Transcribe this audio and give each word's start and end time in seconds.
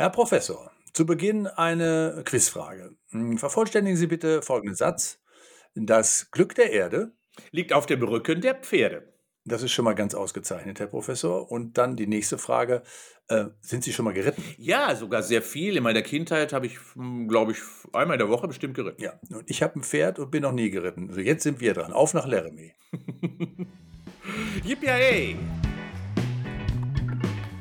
Herr 0.00 0.08
Professor, 0.08 0.70
zu 0.94 1.04
Beginn 1.04 1.46
eine 1.46 2.22
Quizfrage. 2.24 2.96
Hm, 3.10 3.36
vervollständigen 3.36 3.98
Sie 3.98 4.06
bitte 4.06 4.40
folgenden 4.40 4.74
Satz. 4.74 5.20
Das 5.74 6.30
Glück 6.30 6.54
der 6.54 6.72
Erde 6.72 7.12
Liegt 7.50 7.74
auf 7.74 7.84
dem 7.84 8.02
Rücken 8.02 8.40
der 8.40 8.54
Pferde. 8.54 9.12
Das 9.44 9.62
ist 9.62 9.72
schon 9.72 9.84
mal 9.84 9.92
ganz 9.92 10.14
ausgezeichnet, 10.14 10.80
Herr 10.80 10.86
Professor. 10.86 11.52
Und 11.52 11.76
dann 11.76 11.96
die 11.96 12.06
nächste 12.06 12.38
Frage. 12.38 12.82
Äh, 13.28 13.48
sind 13.60 13.84
Sie 13.84 13.92
schon 13.92 14.06
mal 14.06 14.14
geritten? 14.14 14.42
Ja, 14.56 14.96
sogar 14.96 15.22
sehr 15.22 15.42
viel. 15.42 15.76
In 15.76 15.82
meiner 15.82 16.00
Kindheit 16.00 16.54
habe 16.54 16.64
ich, 16.64 16.78
glaube 17.28 17.52
ich, 17.52 17.58
einmal 17.92 18.14
in 18.14 18.20
der 18.20 18.30
Woche 18.30 18.48
bestimmt 18.48 18.76
geritten. 18.76 19.02
Ja, 19.02 19.20
und 19.28 19.50
ich 19.50 19.62
habe 19.62 19.78
ein 19.78 19.82
Pferd 19.82 20.18
und 20.18 20.30
bin 20.30 20.44
noch 20.44 20.52
nie 20.52 20.70
geritten. 20.70 21.10
Also 21.10 21.20
jetzt 21.20 21.42
sind 21.42 21.60
wir 21.60 21.74
dran. 21.74 21.92
Auf 21.92 22.14
nach 22.14 22.26
Laramie. 22.26 22.72
Yippie! 24.64 25.36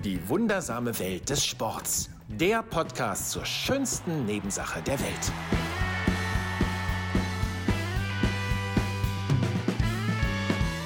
Die 0.06 0.30
wundersame 0.30 0.98
Welt 1.00 1.30
des 1.30 1.46
Sports. 1.46 2.10
Der 2.40 2.64
Podcast 2.64 3.32
zur 3.32 3.44
schönsten 3.44 4.26
Nebensache 4.26 4.82
der 4.82 4.98
Welt. 4.98 5.34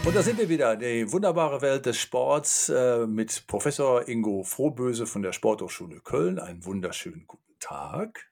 Und 0.03 0.15
da 0.15 0.23
sind 0.23 0.39
wir 0.39 0.49
wieder, 0.49 0.75
die 0.75 1.11
wunderbare 1.11 1.61
Welt 1.61 1.85
des 1.85 1.99
Sports 1.99 2.69
äh, 2.69 3.05
mit 3.05 3.45
Professor 3.45 4.07
Ingo 4.07 4.41
Frohböse 4.41 5.05
von 5.05 5.21
der 5.21 5.31
Sporthochschule 5.31 5.99
Köln. 5.99 6.39
Einen 6.39 6.65
wunderschönen 6.65 7.27
guten 7.27 7.53
Tag. 7.59 8.31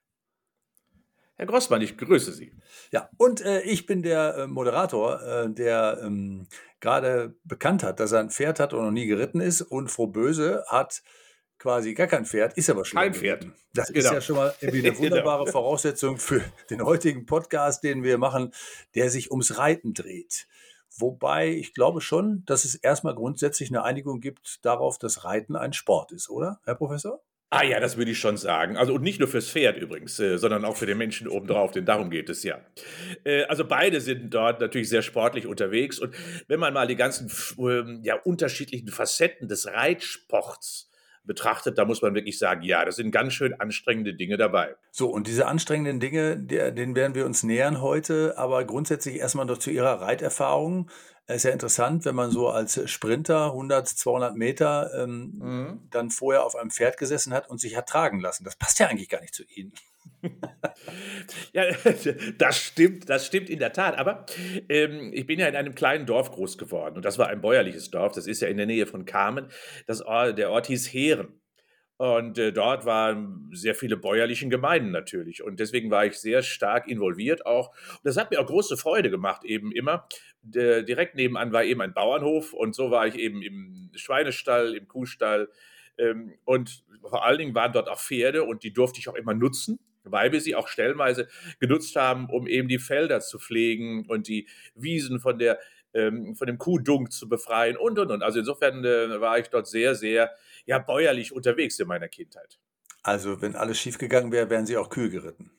Herr 1.36 1.46
Grossmann, 1.46 1.84
ich 1.84 2.00
grüße 2.00 2.32
Sie. 2.32 2.58
Ja, 2.92 3.08
und 3.18 3.42
äh, 3.42 3.62
ich 3.62 3.86
bin 3.86 4.02
der 4.02 4.36
äh, 4.36 4.48
Moderator, 4.48 5.22
äh, 5.22 5.50
der 5.52 6.00
ähm, 6.04 6.48
gerade 6.80 7.36
bekannt 7.44 7.84
hat, 7.84 8.00
dass 8.00 8.14
er 8.14 8.22
ein 8.22 8.32
Pferd 8.32 8.60
hat 8.60 8.74
und 8.74 8.84
noch 8.84 8.90
nie 8.90 9.06
geritten 9.06 9.42
ist. 9.42 9.62
Und 9.62 9.92
Frohböse 9.92 10.66
hat 10.70 11.04
quasi 11.62 11.94
gar 11.94 12.08
kein 12.08 12.26
Pferd, 12.26 12.58
ist 12.58 12.70
aber 12.72 12.84
schon 12.86 13.00
Kein 13.00 13.14
Pferd. 13.14 13.46
Das 13.76 13.90
Genau. 13.90 14.00
ist 14.00 14.12
ja 14.14 14.22
schon 14.22 14.36
mal 14.36 14.54
irgendwie 14.62 14.80
eine 14.80 14.90
Genau. 14.98 15.04
wunderbare 15.04 15.46
Voraussetzung 15.48 16.18
für 16.18 16.42
den 16.72 16.84
heutigen 16.84 17.28
Podcast, 17.28 17.84
den 17.84 18.04
wir 18.04 18.18
machen, 18.18 18.52
der 18.96 19.12
sich 19.12 19.30
ums 19.30 19.60
Reiten 19.60 19.94
dreht. 19.94 20.48
Wobei 20.98 21.50
ich 21.50 21.74
glaube 21.76 22.02
schon, 22.02 22.44
dass 22.48 22.66
es 22.66 22.74
erstmal 22.74 23.14
grundsätzlich 23.14 23.70
eine 23.70 23.84
Einigung 23.84 24.22
gibt 24.22 24.66
darauf, 24.66 24.98
dass 24.98 25.24
Reiten 25.24 25.56
ein 25.56 25.72
Sport 25.72 26.12
ist, 26.12 26.30
oder, 26.32 26.60
Herr 26.66 26.76
Professor? 26.76 27.22
Ah 27.52 27.64
ja, 27.64 27.80
das 27.80 27.96
würde 27.98 28.12
ich 28.12 28.18
schon 28.20 28.38
sagen. 28.38 28.76
Also 28.76 28.94
und 28.96 29.04
nicht 29.04 29.20
nur 29.20 29.28
fürs 29.28 29.48
Pferd 29.50 29.78
übrigens, 29.78 30.20
äh, 30.20 30.38
sondern 30.38 30.66
auch 30.66 30.78
für 30.78 30.86
den 30.88 30.98
Menschen 30.98 31.28
obendrauf, 31.28 31.72
denn 31.72 31.86
darum 31.86 32.10
geht 32.10 32.30
es 32.30 32.44
ja. 32.44 32.60
Äh, 33.24 33.44
also 33.44 33.66
beide 33.66 34.02
sind 34.02 34.34
dort 34.34 34.62
natürlich 34.62 34.90
sehr 34.90 35.02
sportlich 35.04 35.46
unterwegs 35.46 36.00
und 36.00 36.16
wenn 36.48 36.60
man 36.60 36.74
mal 36.74 36.88
die 36.88 36.96
ganzen 36.96 37.30
ähm, 37.60 38.00
ja, 38.04 38.16
unterschiedlichen 38.16 38.88
Facetten 38.88 39.48
des 39.48 39.68
Reitsports 39.68 40.91
betrachtet, 41.24 41.78
da 41.78 41.86
muss 41.86 42.02
man 42.02 42.16
wirklich 42.16 42.38
sagen, 42.40 42.64
ja, 42.64 42.84
das 42.84 42.96
sind 42.96 43.12
ganz 43.12 43.34
schön 43.34 43.54
anstrengende 43.60 44.14
Dinge 44.16 44.38
dabei. 44.38 44.76
So, 44.92 45.10
und 45.10 45.28
diese 45.28 45.46
anstrengenden 45.48 46.00
Dinge, 46.00 46.38
der, 46.38 46.72
denen 46.72 46.96
werden 46.96 47.16
wir 47.16 47.26
uns 47.26 47.44
nähern 47.44 47.82
heute, 47.82 48.38
aber 48.38 48.64
grundsätzlich 48.66 49.18
erstmal 49.18 49.46
noch 49.46 49.58
zu 49.60 49.70
Ihrer 49.70 50.02
Reiterfahrung. 50.02 50.90
Es 51.28 51.38
ist 51.38 51.44
ja 51.44 51.52
interessant, 51.52 52.04
wenn 52.06 52.16
man 52.16 52.32
so 52.32 52.50
als 52.50 52.90
Sprinter 52.90 53.46
100, 53.48 53.88
200 53.88 54.36
Meter 54.36 54.92
ähm, 54.96 55.34
Mhm. 55.38 55.88
dann 55.92 56.10
vorher 56.10 56.44
auf 56.44 56.56
einem 56.56 56.72
Pferd 56.72 56.98
gesessen 56.98 57.34
hat 57.34 57.50
und 57.50 57.62
sich 57.62 57.78
hat 57.78 57.88
tragen 57.88 58.20
lassen. 58.20 58.44
Das 58.44 58.56
passt 58.56 58.80
ja 58.80 58.88
eigentlich 58.88 59.10
gar 59.10 59.22
nicht 59.22 59.36
zu 59.36 59.44
Ihnen. 59.44 59.72
Ja, 61.54 61.66
das 62.38 62.58
stimmt, 62.58 63.10
das 63.10 63.26
stimmt 63.26 63.50
in 63.50 63.60
der 63.60 63.74
Tat. 63.74 63.98
Aber 63.98 64.26
ähm, 64.70 65.12
ich 65.14 65.26
bin 65.26 65.40
ja 65.40 65.48
in 65.48 65.56
einem 65.56 65.76
kleinen 65.76 66.06
Dorf 66.06 66.32
groß 66.32 66.58
geworden 66.58 66.96
und 66.96 67.06
das 67.06 67.18
war 67.18 67.28
ein 67.28 67.42
bäuerliches 67.42 67.92
Dorf. 67.92 68.14
Das 68.14 68.28
ist 68.28 68.42
ja 68.42 68.48
in 68.48 68.58
der 68.58 68.66
Nähe 68.66 68.86
von 68.86 69.06
Kamen. 69.06 69.48
Das 69.88 70.02
Ort, 70.02 70.38
der 70.38 70.52
Ort 70.52 70.68
hieß 70.68 70.94
Heeren. 70.94 71.42
Und 71.98 72.40
äh, 72.40 72.52
dort 72.52 72.86
waren 72.86 73.52
sehr 73.54 73.76
viele 73.76 73.96
bäuerlichen 73.96 74.50
Gemeinden 74.50 74.90
natürlich. 74.90 75.44
Und 75.44 75.60
deswegen 75.60 75.92
war 75.92 76.04
ich 76.06 76.18
sehr 76.18 76.42
stark 76.42 76.88
involviert 76.88 77.46
auch. 77.46 77.70
Und 77.70 78.06
das 78.06 78.18
hat 78.18 78.32
mir 78.32 78.40
auch 78.40 78.48
große 78.48 78.76
Freude 78.76 79.12
gemacht, 79.12 79.44
eben 79.44 79.72
immer. 79.72 80.08
Der, 80.42 80.82
direkt 80.82 81.14
nebenan 81.14 81.54
war 81.54 81.64
eben 81.64 81.80
ein 81.80 81.94
Bauernhof 81.94 82.54
und 82.54 82.74
so 82.74 82.90
war 82.90 83.06
ich 83.06 83.16
eben 83.16 83.44
im 83.44 83.92
Schweinestall, 83.94 84.74
im 84.74 84.88
Kuhstall. 84.88 85.50
Ähm, 86.00 86.34
und 86.44 86.84
vor 87.04 87.24
allen 87.24 87.38
Dingen 87.38 87.54
waren 87.54 87.72
dort 87.72 87.88
auch 87.88 88.00
Pferde 88.00 88.46
und 88.46 88.64
die 88.64 88.74
durfte 88.74 89.00
ich 89.00 89.08
auch 89.08 89.14
immer 89.16 89.36
nutzen, 89.36 89.80
weil 90.04 90.32
wir 90.32 90.42
sie 90.42 90.56
auch 90.56 90.68
stellenweise 90.68 91.28
genutzt 91.60 91.96
haben, 91.96 92.30
um 92.30 92.48
eben 92.48 92.68
die 92.68 92.80
Felder 92.80 93.20
zu 93.20 93.40
pflegen 93.40 94.06
und 94.08 94.28
die 94.28 94.48
Wiesen 94.76 95.20
von 95.20 95.40
der 95.40 95.60
ähm, 95.94 96.36
von 96.36 96.48
dem 96.48 96.58
Kuhdunk 96.58 97.12
zu 97.12 97.28
befreien 97.28 97.78
und 97.78 98.00
und 98.00 98.12
und. 98.12 98.24
Also 98.24 98.40
insofern 98.40 98.84
äh, 98.86 99.20
war 99.20 99.40
ich 99.40 99.50
dort 99.50 99.68
sehr, 99.68 99.96
sehr 99.96 100.32
ja, 100.66 100.80
bäuerlich 100.80 101.34
unterwegs 101.34 101.80
in 101.80 101.88
meiner 101.88 102.08
Kindheit. 102.08 102.60
Also, 103.04 103.42
wenn 103.42 103.56
alles 103.56 103.80
schiefgegangen 103.80 104.32
wäre, 104.32 104.50
wären 104.50 104.66
Sie 104.66 104.78
auch 104.78 104.90
Kühe 104.90 105.10
geritten. 105.10 105.52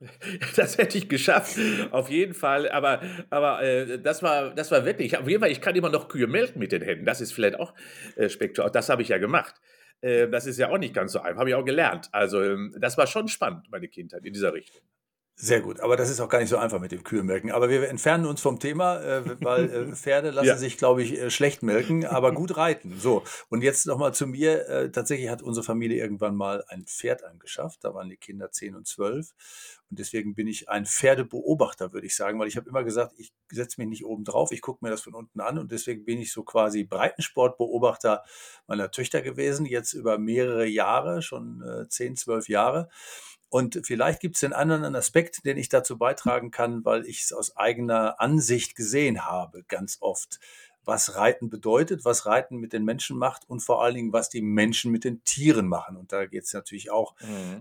Das 0.56 0.76
hätte 0.76 0.98
ich 0.98 1.08
geschafft, 1.08 1.58
auf 1.90 2.10
jeden 2.10 2.34
Fall. 2.34 2.68
Aber, 2.70 3.00
aber 3.30 3.62
äh, 3.62 3.98
das, 4.00 4.22
war, 4.22 4.54
das 4.54 4.70
war 4.70 4.84
wirklich, 4.84 5.16
auf 5.16 5.26
jeden 5.28 5.40
Fall, 5.40 5.50
ich 5.50 5.60
kann 5.60 5.76
immer 5.76 5.88
noch 5.88 6.08
Kühe 6.08 6.26
melken 6.26 6.58
mit 6.58 6.72
den 6.72 6.82
Händen. 6.82 7.04
Das 7.04 7.20
ist 7.20 7.32
vielleicht 7.32 7.58
auch 7.58 7.74
äh, 8.16 8.28
spektakulär. 8.28 8.72
Das 8.72 8.88
habe 8.88 9.02
ich 9.02 9.08
ja 9.08 9.18
gemacht. 9.18 9.54
Äh, 10.00 10.28
das 10.28 10.46
ist 10.46 10.58
ja 10.58 10.70
auch 10.70 10.78
nicht 10.78 10.94
ganz 10.94 11.12
so 11.12 11.20
einfach, 11.20 11.40
habe 11.40 11.50
ich 11.50 11.54
auch 11.54 11.64
gelernt. 11.64 12.08
Also 12.12 12.42
ähm, 12.42 12.74
das 12.78 12.98
war 12.98 13.06
schon 13.06 13.28
spannend, 13.28 13.70
meine 13.70 13.88
Kindheit 13.88 14.24
in 14.24 14.32
dieser 14.32 14.52
Richtung. 14.52 14.82
Sehr 15.36 15.60
gut, 15.60 15.80
aber 15.80 15.96
das 15.96 16.10
ist 16.10 16.20
auch 16.20 16.28
gar 16.28 16.38
nicht 16.38 16.48
so 16.48 16.56
einfach 16.58 16.78
mit 16.78 16.92
dem 16.92 17.02
Kühemelken. 17.02 17.50
Aber 17.50 17.68
wir 17.68 17.88
entfernen 17.88 18.24
uns 18.24 18.40
vom 18.40 18.60
Thema, 18.60 19.00
äh, 19.00 19.22
weil 19.42 19.68
äh, 19.68 19.92
Pferde 19.96 20.30
lassen 20.30 20.46
Ja. 20.54 20.56
sich, 20.56 20.76
glaube 20.78 21.02
ich, 21.02 21.18
äh, 21.20 21.28
schlecht 21.28 21.64
melken, 21.64 22.06
aber 22.06 22.30
gut 22.32 22.56
reiten. 22.56 22.94
So, 23.00 23.24
und 23.48 23.62
jetzt 23.62 23.84
nochmal 23.86 24.14
zu 24.14 24.28
mir. 24.28 24.68
Äh, 24.68 24.90
tatsächlich 24.92 25.28
hat 25.30 25.42
unsere 25.42 25.64
Familie 25.64 26.00
irgendwann 26.00 26.36
mal 26.36 26.62
ein 26.68 26.84
Pferd 26.84 27.24
angeschafft. 27.24 27.82
Da 27.82 27.94
waren 27.94 28.08
die 28.08 28.16
Kinder 28.16 28.52
10 28.52 28.76
und 28.76 28.86
12. 28.86 29.30
Und 29.90 29.98
deswegen 29.98 30.36
bin 30.36 30.46
ich 30.46 30.68
ein 30.68 30.86
Pferdebeobachter, 30.86 31.92
würde 31.92 32.06
ich 32.06 32.14
sagen, 32.14 32.38
weil 32.38 32.48
ich 32.48 32.56
habe 32.56 32.68
immer 32.68 32.84
gesagt, 32.84 33.14
ich 33.16 33.32
setze 33.50 33.80
mich 33.80 33.88
nicht 33.88 34.04
oben 34.04 34.22
drauf, 34.24 34.52
ich 34.52 34.60
gucke 34.60 34.84
mir 34.84 34.90
das 34.90 35.02
von 35.02 35.14
unten 35.14 35.40
an. 35.40 35.58
Und 35.58 35.72
deswegen 35.72 36.04
bin 36.04 36.20
ich 36.20 36.32
so 36.32 36.44
quasi 36.44 36.84
Breitensportbeobachter 36.84 38.22
meiner 38.68 38.90
Töchter 38.92 39.20
gewesen, 39.20 39.66
jetzt 39.66 39.94
über 39.94 40.16
mehrere 40.16 40.66
Jahre, 40.66 41.22
schon 41.22 41.60
äh, 41.62 41.88
10, 41.88 42.16
12 42.16 42.48
Jahre. 42.48 42.88
Und 43.54 43.82
vielleicht 43.84 44.18
gibt 44.18 44.34
es 44.34 44.40
den 44.40 44.52
anderen 44.52 44.96
Aspekt, 44.96 45.44
den 45.44 45.58
ich 45.58 45.68
dazu 45.68 45.96
beitragen 45.96 46.50
kann, 46.50 46.84
weil 46.84 47.06
ich 47.06 47.22
es 47.22 47.32
aus 47.32 47.56
eigener 47.56 48.20
Ansicht 48.20 48.74
gesehen 48.74 49.26
habe, 49.26 49.62
ganz 49.68 49.98
oft, 50.00 50.40
was 50.84 51.14
Reiten 51.14 51.50
bedeutet, 51.50 52.04
was 52.04 52.26
Reiten 52.26 52.56
mit 52.56 52.72
den 52.72 52.84
Menschen 52.84 53.16
macht 53.16 53.48
und 53.48 53.60
vor 53.60 53.80
allen 53.80 53.94
Dingen, 53.94 54.12
was 54.12 54.28
die 54.28 54.42
Menschen 54.42 54.90
mit 54.90 55.04
den 55.04 55.22
Tieren 55.22 55.68
machen. 55.68 55.96
Und 55.96 56.10
da 56.10 56.26
geht 56.26 56.42
es 56.42 56.52
natürlich 56.52 56.90
auch 56.90 57.14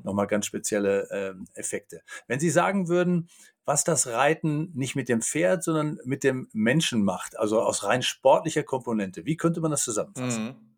nochmal 0.03 0.25
ganz 0.25 0.47
spezielle 0.47 1.07
ähm, 1.11 1.45
Effekte. 1.53 2.01
Wenn 2.25 2.39
Sie 2.39 2.49
sagen 2.49 2.87
würden, 2.87 3.29
was 3.63 3.83
das 3.83 4.07
Reiten 4.07 4.71
nicht 4.73 4.95
mit 4.95 5.09
dem 5.09 5.21
Pferd, 5.21 5.63
sondern 5.63 5.99
mit 6.05 6.23
dem 6.23 6.49
Menschen 6.53 7.03
macht, 7.03 7.37
also 7.37 7.61
aus 7.61 7.83
rein 7.83 8.01
sportlicher 8.01 8.63
Komponente, 8.63 9.25
wie 9.25 9.37
könnte 9.37 9.61
man 9.61 9.69
das 9.69 9.83
zusammenfassen? 9.83 10.43
Mhm. 10.43 10.72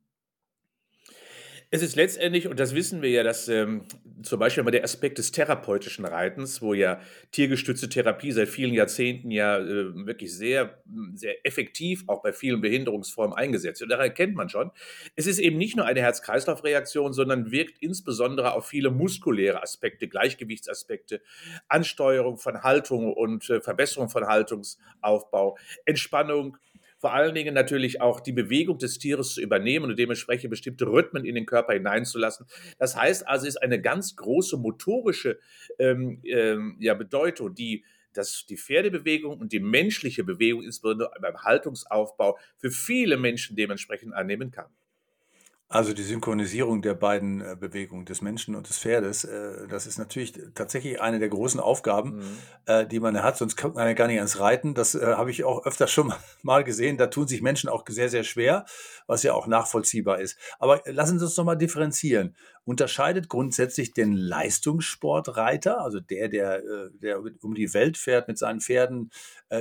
Es 1.72 1.82
ist 1.82 1.96
letztendlich, 1.96 2.48
und 2.48 2.60
das 2.60 2.76
wissen 2.76 3.02
wir 3.02 3.10
ja, 3.10 3.24
dass 3.24 3.48
ähm, 3.48 3.86
zum 4.24 4.40
Beispiel 4.40 4.64
mal 4.64 4.72
der 4.72 4.84
Aspekt 4.84 5.18
des 5.18 5.32
therapeutischen 5.32 6.06
Reitens, 6.06 6.62
wo 6.62 6.74
ja 6.74 7.02
tiergestützte 7.32 7.90
Therapie 7.90 8.32
seit 8.32 8.50
vielen 8.50 8.74
Jahrzehnten 8.74 9.32
ja 9.32 9.58
äh, 9.58 9.94
wirklich 10.06 10.34
sehr, 10.36 10.82
sehr 11.16 11.46
effektiv 11.46 12.04
auch 12.08 12.22
bei 12.22 12.34
vielen 12.34 12.62
Behinderungsformen 12.62 13.36
eingesetzt 13.36 13.82
wird. 13.82 13.92
Daran 13.92 14.06
erkennt 14.06 14.36
man 14.36 14.50
schon, 14.50 14.72
es 15.16 15.28
ist 15.28 15.40
eben 15.40 15.58
nicht 15.58 15.76
nur 15.76 15.86
eine 15.86 16.02
Herz-Kreislauf-Reaktion, 16.02 17.14
sondern 17.14 17.52
wirkt 17.52 17.78
insbesondere 17.80 18.54
auf 18.54 18.68
viele 18.68 18.92
muskuläre 18.92 19.62
Aspekte, 19.62 20.08
Gleichgewichtsaspekte, 20.08 21.22
Ansteuerung 21.68 22.38
von 22.38 22.64
Haltung 22.64 23.12
und 23.12 23.50
äh, 23.50 23.60
Verbesserung 23.60 24.10
von 24.10 24.28
Haltungsaufbau, 24.28 25.58
Entspannung, 25.86 26.58
vor 26.98 27.14
allen 27.14 27.36
Dingen 27.36 27.54
natürlich 27.54 28.02
auch 28.02 28.20
die 28.20 28.32
Bewegung 28.32 28.78
des 28.78 28.98
Tieres 28.98 29.34
zu 29.34 29.42
übernehmen 29.42 29.90
und 29.90 30.00
dementsprechend 30.00 30.50
bestimmte 30.50 30.88
Rhythmen 30.88 31.26
in 31.26 31.36
den 31.36 31.46
Körper 31.46 31.74
hineinzulassen. 31.74 32.48
Das 32.78 32.96
heißt 32.96 33.28
also, 33.28 33.48
es 33.48 33.56
ist 33.56 33.62
eine 33.62 33.82
ganz 33.82 34.16
große 34.16 34.58
motorische 34.58 35.40
ähm, 35.78 36.22
ähm, 36.24 36.78
ja, 36.80 36.94
Bedeutung, 36.94 37.54
die 37.54 37.84
dass 38.14 38.46
die 38.46 38.58
Pferdebewegung 38.58 39.40
und 39.40 39.52
die 39.52 39.60
menschliche 39.60 40.24
Bewegung, 40.24 40.64
insbesondere 40.64 41.12
beim 41.22 41.36
Haltungsaufbau, 41.44 42.38
für 42.58 42.72
viele 42.72 43.18
Menschen 43.18 43.58
dementsprechend 43.58 44.14
annehmen 44.14 44.52
kann. 44.52 44.70
Also 45.68 45.94
die 45.94 46.04
Synchronisierung 46.04 46.84
der 46.84 46.94
beiden 46.94 47.42
äh, 47.42 47.56
Bewegungen 47.60 48.06
des 48.06 48.22
Menschen 48.22 48.56
und 48.56 48.70
des 48.70 48.78
Pferdes, 48.78 49.24
äh, 49.24 49.68
das 49.68 49.88
ist 49.88 49.98
natürlich 49.98 50.34
tatsächlich 50.54 51.02
eine 51.02 51.18
der 51.18 51.30
großen 51.30 51.60
Aufgaben, 51.60 52.18
Mhm. 52.18 52.24
äh, 52.68 52.86
die 52.86 53.00
man 53.00 53.24
hat. 53.24 53.36
Sonst 53.38 53.56
kommt 53.56 53.74
man 53.74 53.88
ja 53.88 53.94
gar 53.94 54.06
nicht 54.06 54.20
ans 54.20 54.40
Reiten. 54.40 54.76
Das 54.76 54.94
habe 54.94 55.32
ich 55.32 55.44
auch 55.44 55.66
öfter 55.66 55.88
schon 55.88 56.14
mal 56.44 56.64
gesehen. 56.64 56.98
Da 56.98 57.08
tun 57.08 57.28
sich 57.28 57.42
Menschen 57.42 57.68
auch 57.68 57.84
sehr, 57.90 58.10
sehr 58.10 58.24
schwer, 58.24 58.66
was 59.08 59.24
ja 59.24 59.34
auch 59.34 59.48
nachvollziehbar 59.48 60.20
ist. 60.20 60.38
Aber 60.60 60.84
lassen 60.86 61.18
Sie 61.18 61.26
uns 61.26 61.36
noch 61.36 61.46
mal 61.46 61.56
differenzieren. 61.56 62.36
Unterscheidet 62.64 63.28
grundsätzlich 63.28 63.92
den 63.92 64.14
Leistungssportreiter, 64.14 65.82
also 65.82 66.00
der, 66.00 66.30
der, 66.30 66.62
der 66.90 67.22
um 67.42 67.56
die 67.56 67.74
Welt 67.74 67.98
fährt 67.98 68.28
mit 68.28 68.38
seinen 68.38 68.60
Pferden, 68.62 69.12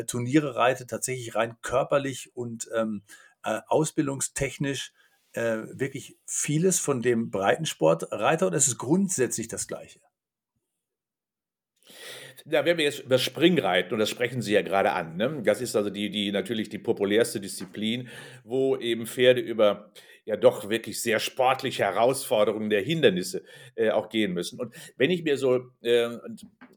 Turniere 0.07 0.55
reitet, 0.57 0.89
tatsächlich 0.91 1.35
rein 1.35 1.57
körperlich 1.61 2.31
und 2.35 2.69
ähm, 2.75 3.03
äh, 3.43 3.61
ausbildungstechnisch 3.69 4.93
äh, 5.35 5.63
wirklich 5.73 6.17
vieles 6.27 6.81
von 6.81 7.03
dem 7.03 7.31
Breitensportreiter 7.31 8.47
oder 8.47 8.57
ist 8.57 8.69
es 8.69 8.79
grundsätzlich 8.79 9.49
das 9.49 9.67
Gleiche? 9.67 10.01
Ja, 12.47 12.65
wenn 12.65 12.77
wir 12.77 12.85
jetzt 12.85 13.01
über 13.01 13.19
Springreiten, 13.19 13.93
und 13.95 14.01
das 14.01 14.11
sprechen 14.11 14.43
Sie 14.43 14.53
ja 14.53 14.63
gerade 14.63 14.93
an, 14.93 15.17
ne? 15.17 15.43
das 15.45 15.61
ist 15.61 15.77
also 15.77 15.89
die, 15.89 16.11
die 16.11 16.31
natürlich 16.31 16.69
die 16.69 16.79
populärste 16.79 17.41
Disziplin, 17.41 18.09
wo 18.43 18.77
eben 18.77 19.07
Pferde 19.07 19.41
über 19.41 19.91
ja 20.25 20.37
doch 20.37 20.69
wirklich 20.69 21.01
sehr 21.03 21.21
sportliche 21.21 21.85
Herausforderungen 21.85 22.71
der 22.71 22.83
Hindernisse 22.83 23.45
äh, 23.75 23.91
auch 23.91 24.09
gehen 24.09 24.33
müssen. 24.33 24.59
Und 24.59 24.75
wenn 24.97 25.11
ich 25.11 25.23
mir 25.23 25.37
so, 25.37 25.71
äh, 25.83 26.09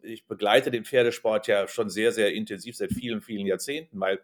ich 0.01 0.25
begleite 0.27 0.71
den 0.71 0.85
Pferdesport 0.85 1.47
ja 1.47 1.67
schon 1.67 1.89
sehr, 1.89 2.11
sehr 2.11 2.33
intensiv 2.33 2.75
seit 2.75 2.91
vielen, 2.91 3.21
vielen 3.21 3.47
Jahrzehnten, 3.47 3.99
weil 3.99 4.19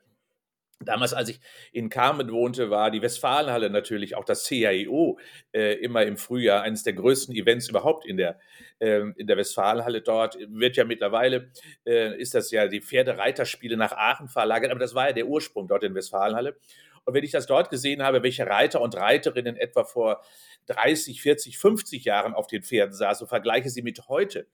Damals, 0.80 1.14
als 1.14 1.30
ich 1.30 1.40
in 1.72 1.90
Carmen 1.90 2.32
wohnte, 2.32 2.70
war 2.70 2.92
die 2.92 3.02
Westfalenhalle 3.02 3.70
natürlich 3.70 4.16
auch 4.16 4.26
das 4.26 4.44
CIO 4.44 5.18
äh, 5.54 5.74
immer 5.76 6.04
im 6.04 6.18
Frühjahr 6.18 6.62
eines 6.62 6.84
der 6.84 6.94
größten 6.94 7.36
Events 7.36 7.70
überhaupt 7.70 8.06
in 8.06 8.18
der, 8.18 8.40
äh, 8.80 9.02
in 9.16 9.28
der 9.28 9.38
Westfalenhalle. 9.38 10.02
Dort 10.02 10.38
wird 10.40 10.76
ja 10.76 10.84
mittlerweile, 10.84 11.52
äh, 11.86 12.20
ist 12.20 12.36
das 12.36 12.52
ja 12.52 12.68
die 12.68 12.82
Pferdereiterspiele 12.82 13.78
nach 13.78 13.94
Aachen 13.94 14.28
verlagert, 14.28 14.72
aber 14.72 14.80
das 14.80 14.96
war 14.96 15.08
ja 15.08 15.14
der 15.14 15.28
Ursprung 15.28 15.68
dort 15.68 15.84
in 15.84 15.96
Westfalenhalle. 15.96 16.58
Und 17.06 17.14
wenn 17.14 17.24
ich 17.24 17.32
das 17.32 17.48
dort 17.48 17.70
gesehen 17.70 18.02
habe, 18.02 18.24
welche 18.24 18.48
Reiter 18.48 18.82
und 18.82 18.96
Reiterinnen 18.96 19.58
etwa 19.58 19.84
vor 19.84 20.24
30, 20.68 21.22
40, 21.22 21.58
50 21.58 22.06
Jahren 22.06 22.34
auf 22.34 22.48
den 22.48 22.64
Pferden 22.64 22.94
saßen 22.94 23.26
und 23.26 23.30
vergleiche 23.30 23.70
sie 23.70 23.82
mit 23.82 24.08
heute, 24.08 24.48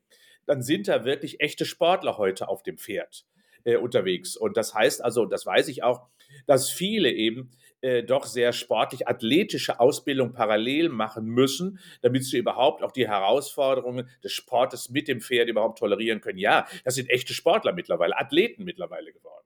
dann 0.45 0.63
sind 0.63 0.87
da 0.87 1.05
wirklich 1.05 1.41
echte 1.41 1.65
Sportler 1.65 2.17
heute 2.17 2.47
auf 2.47 2.63
dem 2.63 2.77
Pferd 2.77 3.25
äh, 3.63 3.77
unterwegs. 3.77 4.35
Und 4.35 4.57
das 4.57 4.73
heißt 4.73 5.03
also, 5.03 5.25
das 5.25 5.45
weiß 5.45 5.67
ich 5.67 5.83
auch, 5.83 6.07
dass 6.45 6.69
viele 6.69 7.11
eben 7.11 7.51
äh, 7.81 8.03
doch 8.03 8.25
sehr 8.25 8.51
sportlich 8.51 9.07
athletische 9.07 9.79
Ausbildung 9.79 10.33
parallel 10.33 10.89
machen 10.89 11.25
müssen, 11.25 11.79
damit 12.01 12.25
sie 12.25 12.37
überhaupt 12.37 12.83
auch 12.83 12.91
die 12.91 13.07
Herausforderungen 13.07 14.09
des 14.23 14.33
Sportes 14.33 14.89
mit 14.89 15.07
dem 15.07 15.21
Pferd 15.21 15.47
überhaupt 15.47 15.79
tolerieren 15.79 16.21
können. 16.21 16.39
Ja, 16.39 16.67
das 16.83 16.95
sind 16.95 17.09
echte 17.09 17.33
Sportler 17.33 17.73
mittlerweile, 17.73 18.17
Athleten 18.17 18.63
mittlerweile 18.63 19.13
geworden. 19.13 19.45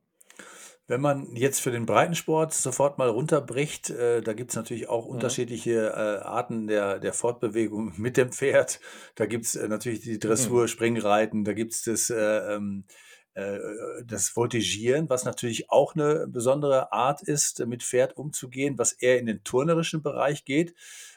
Wenn 0.86 1.00
man 1.00 1.36
jetzt 1.36 1.62
für 1.62 1.72
den 1.72 1.86
Breitensport 1.86 2.54
sofort 2.54 2.98
mal 2.98 3.08
runterbricht, 3.08 3.90
äh, 3.90 4.22
da 4.22 4.34
gibt 4.34 4.50
es 4.50 4.58
natürlich 4.58 4.90
auch 4.90 5.06
mhm. 5.06 5.12
unterschiedliche 5.14 5.94
äh, 5.96 6.24
Arten 6.26 6.68
der, 6.68 7.00
der 7.00 7.14
Fortbewegung 7.14 7.94
mit 7.98 8.18
dem 8.18 8.32
Pferd. 8.32 8.82
Da 9.16 9.26
gibt 9.26 9.46
es 9.46 9.56
äh, 9.56 9.68
natürlich 9.70 10.02
die 10.02 10.20
Dressur, 10.20 10.64
mhm. 10.64 10.68
Springreiten, 10.68 11.46
da 11.46 11.54
gibt 11.54 11.74
es 11.74 11.84
das 11.84 12.10
äh, 12.10 12.56
ähm, 12.56 12.86
äh, 12.88 12.94
das 13.36 14.30
Voltigieren, 14.30 15.10
was 15.10 15.26
natürlich 15.26 15.72
auch 15.72 15.96
eine 15.96 16.28
besondere 16.28 16.92
Art 16.92 17.24
ist, 17.24 17.66
mit 17.66 17.82
Pferd 17.82 18.16
umzugehen, 18.16 18.78
was 18.78 18.94
eher 18.94 19.18
in 19.18 19.26
den 19.26 19.44
turnerischen 19.44 20.04
Bereich 20.04 20.46
geht. 20.46 20.76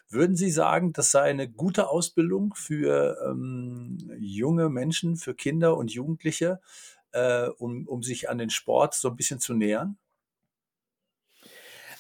Würden 0.09 0.37
Sie 0.37 0.51
sagen, 0.51 0.93
das 0.93 1.11
sei 1.11 1.23
eine 1.23 1.49
gute 1.49 1.89
Ausbildung 1.89 2.55
für 2.55 3.19
ähm, 3.29 3.99
junge 4.19 4.69
Menschen, 4.71 5.17
für 5.17 5.35
Kinder 5.35 5.77
und 5.77 5.93
Jugendliche, 5.93 6.61
äh, 7.13 7.49
um, 7.59 7.87
um 7.89 8.03
sich 8.03 8.31
an 8.31 8.39
den 8.39 8.51
Sport 8.51 8.95
so 8.95 9.09
ein 9.09 9.17
bisschen 9.17 9.41
zu 9.41 9.53
nähern? 9.53 9.99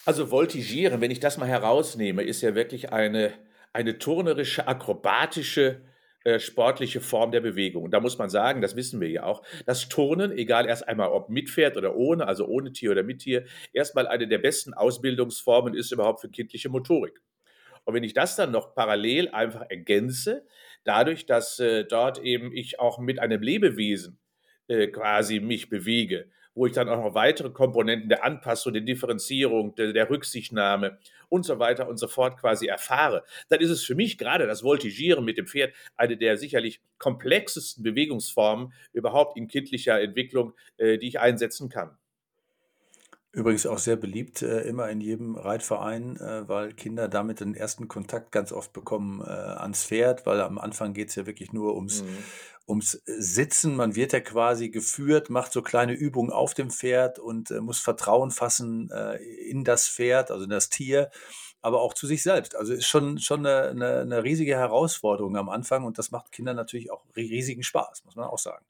Also 0.04 0.30
Voltigieren, 0.30 1.00
wenn 1.00 1.10
ich 1.10 1.18
das 1.18 1.36
mal 1.36 1.48
herausnehme, 1.48 2.22
ist 2.22 2.40
ja 2.42 2.54
wirklich 2.54 2.92
eine, 2.92 3.34
eine 3.72 3.98
turnerische, 3.98 4.68
akrobatische 4.68 5.82
äh, 6.26 6.40
sportliche 6.40 7.00
Form 7.00 7.30
der 7.30 7.40
Bewegung. 7.40 7.84
Und 7.84 7.92
da 7.92 8.00
muss 8.00 8.18
man 8.18 8.28
sagen, 8.30 8.60
das 8.60 8.74
wissen 8.74 9.00
wir 9.00 9.08
ja 9.08 9.22
auch, 9.22 9.44
dass 9.64 9.88
Turnen, 9.88 10.32
egal 10.32 10.66
erst 10.66 10.88
einmal 10.88 11.10
ob 11.10 11.28
mit 11.28 11.48
Pferd 11.48 11.76
oder 11.76 11.94
ohne, 11.94 12.26
also 12.26 12.48
ohne 12.48 12.72
Tier 12.72 12.90
oder 12.90 13.04
mit 13.04 13.20
Tier, 13.20 13.44
erstmal 13.72 14.08
eine 14.08 14.26
der 14.26 14.38
besten 14.38 14.74
Ausbildungsformen 14.74 15.74
ist 15.74 15.92
überhaupt 15.92 16.20
für 16.20 16.28
kindliche 16.28 16.68
Motorik. 16.68 17.22
Und 17.84 17.94
wenn 17.94 18.02
ich 18.02 18.12
das 18.12 18.34
dann 18.34 18.50
noch 18.50 18.74
parallel 18.74 19.28
einfach 19.28 19.66
ergänze, 19.68 20.44
dadurch, 20.82 21.26
dass 21.26 21.60
äh, 21.60 21.84
dort 21.84 22.18
eben 22.18 22.50
ich 22.52 22.80
auch 22.80 22.98
mit 22.98 23.20
einem 23.20 23.40
Lebewesen 23.40 24.18
äh, 24.66 24.88
quasi 24.88 25.38
mich 25.38 25.68
bewege, 25.68 26.28
wo 26.56 26.66
ich 26.66 26.72
dann 26.72 26.88
auch 26.88 27.04
noch 27.04 27.14
weitere 27.14 27.50
Komponenten 27.50 28.08
der 28.08 28.24
Anpassung, 28.24 28.72
der 28.72 28.82
Differenzierung, 28.82 29.76
der, 29.76 29.92
der, 29.92 30.10
Rücksichtnahme 30.10 30.98
und 31.28 31.44
so 31.44 31.58
weiter 31.58 31.88
und 31.88 31.98
so 31.98 32.08
fort 32.08 32.38
quasi 32.38 32.66
erfahre, 32.66 33.24
dann 33.48 33.60
ist 33.60 33.70
es 33.70 33.84
für 33.84 33.94
mich 33.94 34.18
gerade 34.18 34.46
das 34.46 34.62
Voltigieren 34.62 35.24
mit 35.24 35.38
dem 35.38 35.46
Pferd 35.46 35.74
eine 35.96 36.16
der 36.16 36.36
sicherlich 36.36 36.80
komplexesten 36.98 37.82
Bewegungsformen 37.82 38.72
überhaupt 38.92 39.36
in 39.36 39.48
kindlicher 39.48 40.00
Entwicklung, 40.00 40.54
äh, 40.76 40.98
die 40.98 41.08
ich 41.08 41.20
einsetzen 41.20 41.68
kann. 41.68 41.96
Übrigens 43.36 43.66
auch 43.66 43.76
sehr 43.76 43.96
beliebt, 43.96 44.40
äh, 44.40 44.62
immer 44.62 44.88
in 44.88 45.02
jedem 45.02 45.36
Reitverein, 45.36 46.16
äh, 46.16 46.48
weil 46.48 46.72
Kinder 46.72 47.06
damit 47.06 47.40
den 47.40 47.54
ersten 47.54 47.86
Kontakt 47.86 48.32
ganz 48.32 48.50
oft 48.50 48.72
bekommen 48.72 49.20
äh, 49.20 49.28
ans 49.28 49.84
Pferd, 49.84 50.24
weil 50.24 50.40
am 50.40 50.56
Anfang 50.56 50.94
geht 50.94 51.10
es 51.10 51.16
ja 51.16 51.26
wirklich 51.26 51.52
nur 51.52 51.76
ums, 51.76 52.02
mhm. 52.02 52.16
ums 52.66 53.02
Sitzen. 53.04 53.76
Man 53.76 53.94
wird 53.94 54.14
ja 54.14 54.20
quasi 54.20 54.70
geführt, 54.70 55.28
macht 55.28 55.52
so 55.52 55.60
kleine 55.60 55.92
Übungen 55.92 56.32
auf 56.32 56.54
dem 56.54 56.70
Pferd 56.70 57.18
und 57.18 57.50
äh, 57.50 57.60
muss 57.60 57.78
Vertrauen 57.78 58.30
fassen 58.30 58.90
äh, 58.90 59.16
in 59.16 59.64
das 59.64 59.86
Pferd, 59.86 60.30
also 60.30 60.44
in 60.44 60.50
das 60.50 60.70
Tier, 60.70 61.10
aber 61.60 61.82
auch 61.82 61.92
zu 61.92 62.06
sich 62.06 62.22
selbst. 62.22 62.56
Also 62.56 62.72
ist 62.72 62.86
schon, 62.86 63.18
schon 63.18 63.44
eine, 63.44 63.68
eine, 63.68 64.00
eine 64.00 64.24
riesige 64.24 64.56
Herausforderung 64.56 65.36
am 65.36 65.50
Anfang 65.50 65.84
und 65.84 65.98
das 65.98 66.10
macht 66.10 66.32
Kindern 66.32 66.56
natürlich 66.56 66.90
auch 66.90 67.04
riesigen 67.14 67.62
Spaß, 67.62 68.06
muss 68.06 68.16
man 68.16 68.28
auch 68.28 68.38
sagen. 68.38 68.64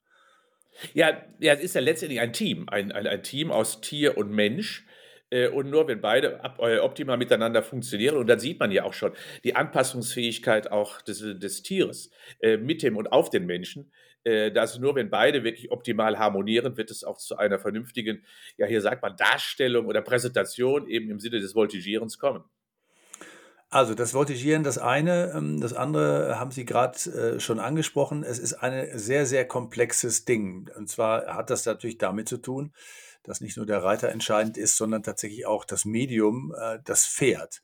Ja, 0.95 1.23
ja, 1.39 1.55
es 1.55 1.61
ist 1.61 1.75
ja 1.75 1.81
letztendlich 1.81 2.21
ein 2.21 2.33
Team, 2.33 2.69
ein, 2.69 2.93
ein, 2.93 3.07
ein 3.07 3.23
Team 3.23 3.51
aus 3.51 3.81
Tier 3.81 4.17
und 4.19 4.31
Mensch. 4.31 4.87
Äh, 5.31 5.49
und 5.49 5.71
nur 5.71 5.89
wenn 5.89 6.01
beide 6.01 6.41
äh, 6.59 6.79
optimal 6.79 7.17
miteinander 7.17 7.63
funktionieren, 7.63 8.17
und 8.17 8.27
dann 8.29 8.39
sieht 8.39 8.61
man 8.61 8.71
ja 8.71 8.85
auch 8.85 8.95
schon 8.95 9.13
die 9.45 9.57
Anpassungsfähigkeit 9.57 10.71
auch 10.71 11.03
des, 11.03 11.21
des 11.39 11.63
Tieres 11.63 12.11
äh, 12.41 12.57
mit 12.57 12.83
dem 12.83 12.97
und 12.97 13.13
auf 13.13 13.31
den 13.31 13.47
Menschen, 13.47 13.93
dass 14.55 14.81
nur 14.81 14.97
wenn 14.97 15.09
beide 15.09 15.45
wirklich 15.45 15.71
optimal 15.71 16.19
harmonieren, 16.19 16.77
wird 16.77 16.91
es 16.91 17.05
auch 17.05 17.17
zu 17.17 17.37
einer 17.37 17.61
vernünftigen, 17.61 18.25
ja 18.57 18.67
hier 18.67 18.81
sagt 18.81 19.01
man, 19.01 19.17
Darstellung 19.17 19.87
oder 19.87 20.03
Präsentation 20.03 20.89
eben 20.89 21.09
im 21.11 21.21
Sinne 21.21 21.39
des 21.39 21.55
Voltigierens 21.55 22.19
kommen. 22.19 22.43
Also 23.69 23.95
das 23.95 24.15
Voltigieren, 24.15 24.63
das 24.63 24.79
eine, 24.79 25.33
ähm, 25.35 25.61
das 25.61 25.73
andere 25.73 26.39
haben 26.39 26.53
Sie 26.53 26.65
gerade 26.65 26.99
äh, 27.11 27.41
schon 27.41 27.59
angesprochen. 27.59 28.23
Es 28.23 28.39
ist 28.39 28.55
ein 28.55 28.97
sehr, 28.97 29.27
sehr 29.27 29.47
komplexes 29.47 30.25
Ding. 30.25 30.71
Und 30.77 30.89
zwar 30.89 31.35
hat 31.35 31.51
das 31.51 31.67
natürlich 31.67 31.99
damit 31.99 32.29
zu 32.29 32.37
tun, 32.37 32.73
dass 33.25 33.41
nicht 33.41 33.57
nur 33.57 33.67
der 33.67 33.83
Reiter 33.83 34.09
entscheidend 34.11 34.57
ist, 34.57 34.77
sondern 34.77 35.03
tatsächlich 35.03 35.47
auch 35.47 35.65
das 35.65 35.85
Medium, 35.85 36.55
äh, 36.57 36.79
das 36.85 37.07
Pferd. 37.07 37.63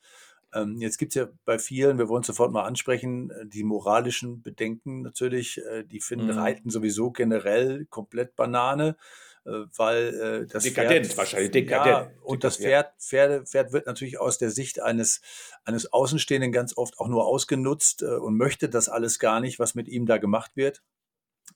Ähm, 0.53 0.79
jetzt 0.81 0.99
gibt 0.99 1.13
es 1.13 1.15
ja 1.15 1.29
bei 1.45 1.61
vielen, 1.61 1.99
wir 1.99 2.09
wollen 2.09 2.25
sofort 2.25 2.51
mal 2.51 2.65
ansprechen, 2.65 3.31
äh, 3.31 3.47
die 3.47 3.63
moralischen 3.63 4.43
Bedenken 4.43 5.03
natürlich. 5.03 5.61
Die 5.87 6.01
finden 6.01 6.27
mhm. 6.27 6.39
Reiten 6.39 6.71
sowieso 6.71 7.13
generell 7.13 7.87
komplett 7.87 8.35
Banane. 8.35 8.97
Äh, 9.45 9.65
weil 9.77 10.43
äh, 10.43 10.47
das 10.47 10.63
dekadent 10.63 11.07
Pferd, 11.07 11.19
wahrscheinlich 11.19 11.51
dekadent. 11.51 11.87
Ja, 11.87 12.11
und 12.23 12.45
das 12.45 12.59
Pferd, 12.59 12.93
Pferde, 13.01 13.45
Pferd 13.45 13.73
wird 13.73 13.87
natürlich 13.87 14.21
aus 14.21 14.39
der 14.39 14.51
Sicht 14.51 14.81
eines 14.81 15.21
eines 15.65 15.93
Außenstehenden 15.93 16.53
ganz 16.53 16.77
oft 16.77 16.99
auch 16.99 17.09
nur 17.09 17.27
ausgenutzt 17.27 18.03
äh, 18.03 18.07
und 18.07 18.37
möchte 18.37 18.69
das 18.69 18.89
alles 18.89 19.19
gar 19.19 19.41
nicht, 19.41 19.59
was 19.59 19.75
mit 19.75 19.89
ihm 19.89 20.07
da 20.07 20.19
gemacht 20.19 20.53
wird. 20.55 20.83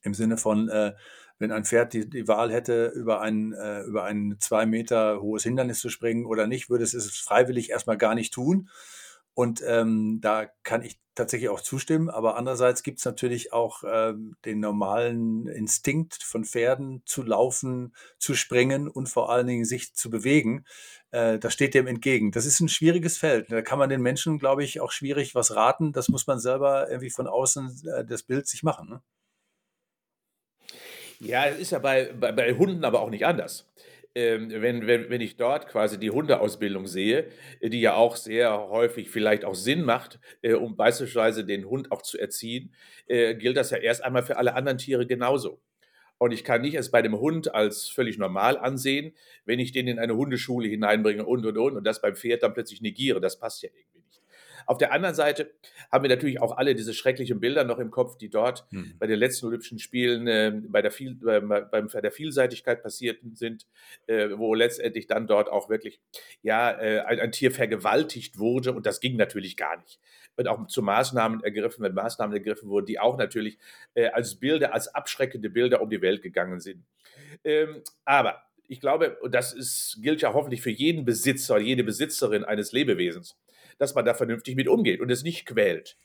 Im 0.03 0.15
Sinne 0.15 0.37
von, 0.37 0.69
äh, 0.69 0.95
wenn 1.39 1.53
ein 1.53 1.65
Pferd 1.65 1.93
die, 1.93 2.09
die 2.09 2.29
Wahl 2.29 2.53
hätte, 2.53 2.87
über 2.87 3.21
ein, 3.21 3.53
äh, 3.53 3.83
über 3.83 4.05
ein 4.05 4.37
zwei 4.41 4.67
Meter 4.67 5.21
hohes 5.21 5.43
Hindernis 5.43 5.81
zu 5.81 5.89
springen 5.89 6.27
oder 6.27 6.47
nicht, 6.47 6.71
würde 6.71 6.85
es 6.85 6.95
es 6.95 7.17
freiwillig 7.17 7.71
erstmal 7.71 7.99
gar 7.99 8.15
nicht 8.15 8.33
tun. 8.33 8.69
Und 9.37 9.63
ähm, 9.67 10.19
da 10.23 10.47
kann 10.63 10.81
ich 10.81 10.99
tatsächlich 11.15 11.51
auch 11.51 11.61
zustimmen. 11.61 12.09
Aber 12.09 12.39
andererseits 12.39 12.83
gibt 12.83 13.01
es 13.01 13.05
natürlich 13.05 13.53
auch 13.53 13.85
ähm, 13.87 14.35
den 14.47 14.61
normalen 14.61 15.47
Instinkt 15.47 16.23
von 16.23 16.47
Pferden 16.47 17.03
zu 17.05 17.23
laufen, 17.23 17.95
zu 18.19 18.35
springen 18.35 18.89
und 18.89 19.11
vor 19.11 19.31
allen 19.31 19.47
Dingen 19.47 19.67
sich 19.67 19.93
zu 19.95 20.09
bewegen. 20.09 20.65
Äh, 21.11 21.39
das 21.39 21.53
steht 21.53 21.75
dem 21.75 21.87
entgegen. 21.87 22.33
Das 22.33 22.47
ist 22.47 22.61
ein 22.61 22.71
schwieriges 22.71 23.19
Feld. 23.19 23.53
Da 23.53 23.61
kann 23.61 23.79
man 23.79 23.91
den 23.91 24.01
Menschen, 24.01 24.39
glaube 24.39 24.65
ich, 24.65 24.81
auch 24.81 24.91
schwierig 24.91 25.35
was 25.35 25.55
raten. 25.55 25.93
Das 25.93 26.09
muss 26.09 26.27
man 26.27 26.41
selber 26.41 26.89
irgendwie 26.89 27.11
von 27.11 27.27
außen 27.27 27.83
äh, 27.95 28.07
das 28.07 28.23
Bild 28.23 28.47
sich 28.47 28.63
machen. 28.63 28.89
Ne? 28.89 29.03
Ja, 31.21 31.45
es 31.45 31.59
ist 31.59 31.73
ja 31.73 31.79
bei, 31.79 32.11
bei, 32.19 32.33
bei 32.33 32.55
Hunden 32.55 32.87
aber 32.87 33.03
auch 33.03 33.11
nicht 33.11 33.27
anders 33.27 33.67
wenn, 34.17 34.87
wenn, 34.87 35.11
wenn 35.11 35.21
ich 35.21 35.37
dort 35.37 35.69
quasi 35.69 35.99
die 35.99 36.11
Hundeausbildung 36.11 36.87
sehe, 36.87 37.29
äh, 37.61 37.69
die 37.71 37.81
ja 37.81 37.95
auch 37.95 38.17
sehr 38.17 38.69
häufig 38.71 39.11
vielleicht 39.11 39.45
auch 39.45 39.55
Sinn 39.55 39.83
macht, 39.83 40.19
äh, 40.43 40.55
um 40.55 40.77
beispielsweise 40.77 41.45
den 41.45 41.67
Hund 41.67 41.93
auch 41.93 42.03
zu 42.03 42.19
erziehen, 42.19 42.75
äh, 43.07 43.35
gilt 43.35 43.57
das 43.57 43.71
ja 43.71 43.79
erst 43.79 44.05
einmal 44.05 44.23
für 44.23 44.39
alle 44.39 44.55
anderen 44.55 44.79
Tiere 44.79 45.07
genauso. 45.07 45.61
Und 46.19 46.33
ich 46.33 46.45
kann 46.45 46.63
nicht 46.63 46.75
es 46.75 46.91
bei 46.91 47.03
dem 47.03 47.19
Hund 47.19 47.55
als 47.55 47.89
völlig 47.89 48.17
normal 48.19 48.57
ansehen, 48.59 49.13
wenn 49.45 49.59
ich 49.61 49.73
den 49.73 49.87
in 49.87 49.99
eine 49.99 50.17
Hundeschule 50.17 50.67
hineinbringe 50.69 51.27
und 51.27 51.45
und 51.45 51.59
und 51.59 51.77
und 51.77 51.85
das 51.85 52.01
beim 52.01 52.17
Pferd 52.17 52.43
dann 52.43 52.55
plötzlich 52.55 52.81
negiere. 52.81 53.21
Das 53.21 53.39
passt 53.39 53.63
ja 53.63 53.69
irgendwie. 53.75 54.06
Auf 54.67 54.79
der 54.79 54.93
anderen 54.93 55.15
Seite 55.15 55.53
haben 55.93 56.03
wir 56.03 56.09
natürlich 56.09 56.41
auch 56.41 56.57
alle 56.57 56.75
diese 56.75 56.93
schrecklichen 56.93 57.39
Bilder 57.41 57.65
noch 57.65 57.79
im 57.79 57.91
Kopf, 57.91 58.19
die 58.19 58.29
dort 58.29 58.67
hm. 58.71 58.95
bei 58.99 59.07
den 59.07 59.19
letzten 59.19 59.47
Olympischen 59.47 59.79
Spielen 59.79 60.27
äh, 60.27 60.53
bei, 60.69 60.83
der 60.83 60.91
Viel, 60.91 61.13
äh, 61.27 61.41
beim, 61.41 61.87
bei 61.87 62.01
der 62.01 62.11
Vielseitigkeit 62.11 62.83
passiert 62.83 63.21
sind, 63.35 63.67
äh, 64.07 64.31
wo 64.37 64.55
letztendlich 64.55 65.07
dann 65.07 65.27
dort 65.27 65.49
auch 65.49 65.69
wirklich 65.69 66.01
ja, 66.43 66.71
äh, 66.71 67.01
ein, 67.01 67.21
ein, 67.21 67.33
Tier 67.33 67.53
vergewaltigt 67.53 68.39
wurde 68.39 68.73
und 68.73 68.87
das 68.87 69.01
ging 69.01 69.17
natürlich 69.17 69.57
gar 69.57 69.77
nicht. 69.81 70.01
Und 70.37 70.49
auch 70.49 70.67
zu 70.67 70.83
Maßnahmen 70.83 71.45
ergriffen, 71.45 71.85
wenn 71.85 71.95
Maßnahmen 71.95 72.37
ergriffen 72.37 72.69
wurden, 72.69 72.87
die 72.87 72.99
auch 72.99 73.17
natürlich 73.17 73.59
äh, 73.95 74.09
als 74.09 74.35
Bilder, 74.35 74.75
als 74.75 74.89
abschreckende 74.89 75.49
Bilder 75.49 75.81
um 75.81 75.91
die 75.91 76.03
Welt 76.03 76.23
gegangen 76.23 76.61
sind. 76.61 76.85
Ähm, 77.45 77.83
aber 78.05 78.43
ich 78.69 78.81
glaube, 78.81 79.17
und 79.21 79.35
das 79.35 79.53
ist, 79.53 79.99
gilt 80.03 80.23
ja 80.23 80.35
hoffentlich 80.35 80.63
für 80.63 80.71
jeden 80.71 81.05
Besitzer, 81.05 81.59
jede 81.59 81.85
Besitzerin 81.85 82.45
eines 82.45 82.73
Lebewesens, 82.73 83.37
dass 83.79 83.95
man 83.95 84.05
da 84.05 84.15
vernünftig 84.15 84.57
mit 84.57 84.69
umgeht 84.69 85.01
und 85.01 85.11
es 85.11 85.23
nicht 85.23 85.47
quält. 85.47 85.97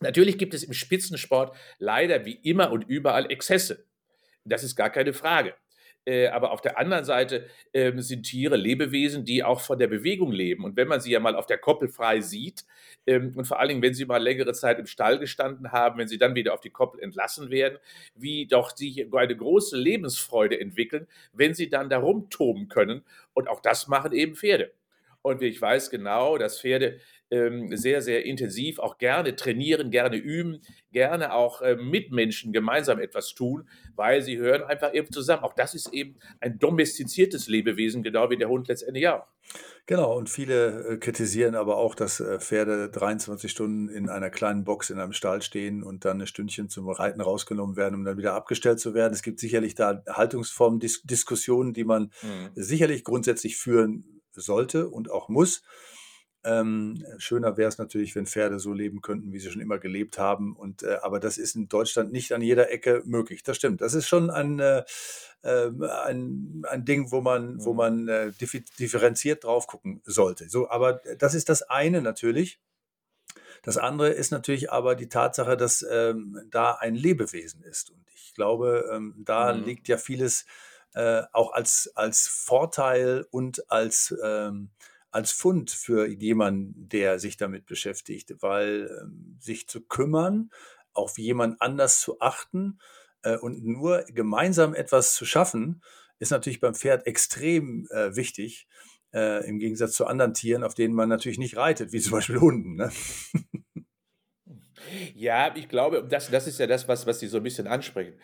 Natürlich 0.00 0.38
gibt 0.38 0.54
es 0.54 0.62
im 0.62 0.72
Spitzensport 0.72 1.56
leider 1.78 2.24
wie 2.24 2.34
immer 2.42 2.72
und 2.72 2.84
überall 2.88 3.30
Exzesse. 3.30 3.84
Das 4.44 4.64
ist 4.64 4.76
gar 4.76 4.90
keine 4.90 5.12
Frage. 5.12 5.54
Äh, 6.06 6.28
aber 6.28 6.52
auf 6.52 6.62
der 6.62 6.78
anderen 6.78 7.04
Seite 7.04 7.46
ähm, 7.74 8.00
sind 8.00 8.22
Tiere 8.22 8.56
Lebewesen, 8.56 9.24
die 9.26 9.44
auch 9.44 9.60
von 9.60 9.78
der 9.78 9.86
Bewegung 9.86 10.32
leben. 10.32 10.64
Und 10.64 10.76
wenn 10.76 10.88
man 10.88 11.00
sie 11.00 11.10
ja 11.10 11.20
mal 11.20 11.36
auf 11.36 11.44
der 11.44 11.58
Koppel 11.58 11.88
frei 11.88 12.20
sieht 12.20 12.64
ähm, 13.06 13.34
und 13.36 13.44
vor 13.44 13.60
allen 13.60 13.68
Dingen, 13.68 13.82
wenn 13.82 13.92
sie 13.92 14.06
mal 14.06 14.22
längere 14.22 14.54
Zeit 14.54 14.78
im 14.78 14.86
Stall 14.86 15.18
gestanden 15.18 15.72
haben, 15.72 15.98
wenn 15.98 16.08
sie 16.08 16.16
dann 16.16 16.34
wieder 16.34 16.54
auf 16.54 16.62
die 16.62 16.70
Koppel 16.70 17.00
entlassen 17.00 17.50
werden, 17.50 17.78
wie 18.14 18.46
doch 18.46 18.74
sie 18.74 19.06
eine 19.12 19.36
große 19.36 19.76
Lebensfreude 19.76 20.58
entwickeln, 20.58 21.06
wenn 21.34 21.52
sie 21.52 21.68
dann 21.68 21.90
da 21.90 21.98
rumtoben 21.98 22.68
können. 22.68 23.04
Und 23.34 23.48
auch 23.48 23.60
das 23.60 23.86
machen 23.86 24.12
eben 24.12 24.36
Pferde. 24.36 24.72
Und 25.22 25.42
ich 25.42 25.60
weiß 25.60 25.90
genau, 25.90 26.38
dass 26.38 26.60
Pferde 26.60 26.98
ähm, 27.30 27.76
sehr, 27.76 28.02
sehr 28.02 28.24
intensiv 28.24 28.78
auch 28.78 28.98
gerne 28.98 29.36
trainieren, 29.36 29.90
gerne 29.90 30.16
üben, 30.16 30.60
gerne 30.92 31.32
auch 31.32 31.62
äh, 31.62 31.76
mit 31.76 32.10
Menschen 32.10 32.52
gemeinsam 32.52 32.98
etwas 32.98 33.34
tun, 33.34 33.68
weil 33.94 34.22
sie 34.22 34.38
hören 34.38 34.64
einfach 34.64 34.94
eben 34.94 35.12
zusammen. 35.12 35.44
Auch 35.44 35.54
das 35.54 35.74
ist 35.74 35.92
eben 35.92 36.16
ein 36.40 36.58
domestiziertes 36.58 37.48
Lebewesen, 37.48 38.02
genau 38.02 38.30
wie 38.30 38.36
der 38.36 38.48
Hund 38.48 38.68
letztendlich 38.68 39.08
auch. 39.08 39.26
Genau, 39.86 40.16
und 40.16 40.28
viele 40.28 40.88
äh, 40.88 40.96
kritisieren 40.98 41.54
aber 41.54 41.76
auch, 41.76 41.94
dass 41.94 42.20
äh, 42.20 42.38
Pferde 42.38 42.90
23 42.90 43.50
Stunden 43.50 43.88
in 43.88 44.08
einer 44.08 44.30
kleinen 44.30 44.64
Box 44.64 44.90
in 44.90 44.98
einem 44.98 45.12
Stall 45.12 45.42
stehen 45.42 45.82
und 45.82 46.04
dann 46.04 46.20
ein 46.20 46.26
Stündchen 46.26 46.68
zum 46.68 46.88
Reiten 46.88 47.20
rausgenommen 47.20 47.76
werden, 47.76 47.94
um 47.94 48.04
dann 48.04 48.18
wieder 48.18 48.34
abgestellt 48.34 48.80
zu 48.80 48.94
werden. 48.94 49.12
Es 49.12 49.22
gibt 49.22 49.40
sicherlich 49.40 49.74
da 49.74 50.02
Haltungsformen, 50.08 50.80
Dis 50.80 51.02
Diskussionen, 51.02 51.74
die 51.74 51.84
man 51.84 52.12
mhm. 52.22 52.50
sicherlich 52.54 53.04
grundsätzlich 53.04 53.56
führen 53.56 54.19
sollte 54.32 54.88
und 54.88 55.10
auch 55.10 55.28
muss. 55.28 55.62
Ähm, 56.42 57.04
schöner 57.18 57.58
wäre 57.58 57.68
es 57.68 57.76
natürlich, 57.76 58.16
wenn 58.16 58.26
Pferde 58.26 58.58
so 58.58 58.72
leben 58.72 59.02
könnten, 59.02 59.32
wie 59.32 59.38
sie 59.38 59.50
schon 59.50 59.60
immer 59.60 59.78
gelebt 59.78 60.18
haben. 60.18 60.56
Und, 60.56 60.82
äh, 60.82 60.98
aber 61.02 61.20
das 61.20 61.36
ist 61.36 61.54
in 61.54 61.68
Deutschland 61.68 62.12
nicht 62.12 62.32
an 62.32 62.40
jeder 62.40 62.70
Ecke 62.70 63.02
möglich. 63.04 63.42
Das 63.42 63.58
stimmt. 63.58 63.82
Das 63.82 63.92
ist 63.92 64.08
schon 64.08 64.30
ein, 64.30 64.58
äh, 64.58 64.82
ähm, 65.42 65.82
ein, 65.82 66.62
ein 66.66 66.84
Ding, 66.86 67.10
wo 67.10 67.20
man, 67.20 67.62
wo 67.62 67.72
mhm. 67.72 67.76
man 67.76 68.08
äh, 68.08 68.32
differenziert 68.78 69.44
drauf 69.44 69.66
gucken 69.66 70.00
sollte. 70.04 70.48
So, 70.48 70.70
aber 70.70 71.02
das 71.18 71.34
ist 71.34 71.50
das 71.50 71.62
eine 71.62 72.00
natürlich. 72.00 72.58
Das 73.62 73.76
andere 73.76 74.08
ist 74.08 74.30
natürlich 74.30 74.72
aber 74.72 74.94
die 74.94 75.10
Tatsache, 75.10 75.58
dass 75.58 75.84
ähm, 75.90 76.40
da 76.50 76.72
ein 76.72 76.94
Lebewesen 76.94 77.62
ist. 77.62 77.90
Und 77.90 78.02
ich 78.14 78.32
glaube, 78.34 78.88
ähm, 78.90 79.14
da 79.18 79.52
mhm. 79.52 79.64
liegt 79.64 79.88
ja 79.88 79.98
vieles 79.98 80.46
äh, 80.94 81.22
auch 81.32 81.52
als, 81.52 81.92
als 81.94 82.26
Vorteil 82.26 83.26
und 83.30 83.70
als, 83.70 84.14
ähm, 84.24 84.70
als 85.10 85.32
Fund 85.32 85.70
für 85.70 86.06
jemanden, 86.08 86.88
der 86.88 87.18
sich 87.18 87.36
damit 87.36 87.66
beschäftigt, 87.66 88.34
weil 88.40 88.90
ähm, 89.02 89.36
sich 89.40 89.68
zu 89.68 89.80
kümmern, 89.80 90.50
auf 90.92 91.18
jemand 91.18 91.60
anders 91.62 92.00
zu 92.00 92.20
achten 92.20 92.80
äh, 93.22 93.36
und 93.36 93.64
nur 93.64 94.04
gemeinsam 94.08 94.74
etwas 94.74 95.14
zu 95.14 95.24
schaffen, 95.24 95.82
ist 96.18 96.30
natürlich 96.30 96.60
beim 96.60 96.74
Pferd 96.74 97.06
extrem 97.06 97.86
äh, 97.90 98.14
wichtig, 98.16 98.68
äh, 99.12 99.46
im 99.48 99.58
Gegensatz 99.58 99.92
zu 99.92 100.06
anderen 100.06 100.34
Tieren, 100.34 100.62
auf 100.64 100.74
denen 100.74 100.94
man 100.94 101.08
natürlich 101.08 101.38
nicht 101.38 101.56
reitet, 101.56 101.92
wie 101.92 102.00
zum 102.00 102.12
Beispiel 102.12 102.40
Hunden. 102.40 102.76
Ne? 102.76 102.92
Ja, 105.14 105.54
ich 105.54 105.68
glaube, 105.68 106.06
das, 106.08 106.30
das 106.30 106.46
ist 106.46 106.58
ja 106.58 106.66
das, 106.66 106.88
was, 106.88 107.06
was 107.06 107.20
Sie 107.20 107.26
so 107.26 107.38
ein 107.38 107.42
bisschen 107.42 107.66
ansprechen. 107.66 108.14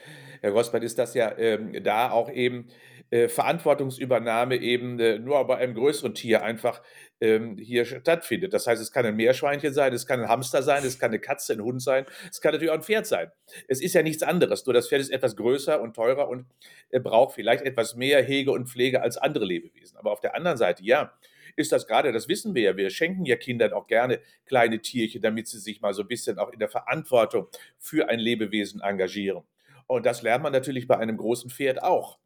Herr 0.41 0.51
Grossmann, 0.53 0.83
ist 0.83 0.99
das 0.99 1.15
ja 1.15 1.37
ähm, 1.39 1.83
da 1.83 2.11
auch 2.11 2.31
eben 2.31 2.69
äh, 3.11 3.29
Verantwortungsübernahme 3.29 4.57
eben 4.57 4.99
äh, 4.99 5.19
nur 5.19 5.47
bei 5.47 5.59
einem 5.59 5.75
größeren 5.75 6.15
Tier 6.15 6.43
einfach 6.43 6.83
ähm, 7.21 7.57
hier 7.57 7.85
stattfindet. 7.85 8.53
Das 8.53 8.67
heißt, 8.67 8.83
es 8.83 8.91
kann 8.91 9.07
ein 9.07 9.17
Meerschweinchen 9.17 9.73
sein, 9.73 9.93
es 9.93 10.07
kann 10.07 10.21
ein 10.21 10.29
Hamster 10.29 10.63
sein, 10.63 10.85
es 10.85 10.99
kann 10.99 11.11
eine 11.11 11.21
Katze, 11.21 11.53
ein 11.53 11.63
Hund 11.63 11.81
sein, 11.81 12.05
es 12.31 12.41
kann 12.41 12.53
natürlich 12.53 12.71
auch 12.71 12.77
ein 12.77 12.83
Pferd 12.83 13.07
sein. 13.07 13.31
Es 13.69 13.81
ist 13.81 13.95
ja 13.95 14.03
nichts 14.03 14.23
anderes, 14.23 14.67
nur 14.67 14.75
das 14.75 14.89
Pferd 14.89 15.01
ist 15.01 15.11
etwas 15.11 15.37
größer 15.37 15.81
und 15.81 15.95
teurer 15.95 16.29
und 16.29 16.47
äh, 16.91 17.01
braucht 17.01 17.35
vielleicht 17.35 17.65
etwas 17.65 17.95
mehr 17.95 18.23
Hege 18.23 18.51
und 18.51 18.69
Pflege 18.69 19.03
als 19.03 19.17
andere 19.17 19.45
Lebewesen. 19.45 19.97
Aber 19.97 20.11
auf 20.11 20.21
der 20.21 20.35
anderen 20.35 20.57
Seite, 20.57 20.83
ja, 20.85 21.13
ist 21.57 21.73
das 21.73 21.87
gerade, 21.87 22.13
das 22.13 22.29
wissen 22.29 22.55
wir 22.55 22.63
ja, 22.63 22.77
wir 22.77 22.91
schenken 22.91 23.25
ja 23.25 23.37
Kindern 23.37 23.73
auch 23.73 23.87
gerne 23.87 24.21
kleine 24.45 24.81
Tierchen, 24.81 25.23
damit 25.23 25.49
sie 25.49 25.59
sich 25.59 25.81
mal 25.81 25.95
so 25.95 26.03
ein 26.03 26.09
bisschen 26.09 26.39
auch 26.39 26.53
in 26.53 26.59
der 26.59 26.69
Verantwortung 26.69 27.49
für 27.79 28.09
ein 28.09 28.21
Lebewesen 28.21 28.81
engagieren. 28.81 29.43
Und 29.87 30.07
das 30.07 30.23
lernt 30.23 30.43
man 30.43 30.53
natürlich 30.53 30.87
bei 30.87 30.99
einem 30.99 31.17
großen 31.17 31.51
Pferd 31.51 31.83
auch. 31.83 32.19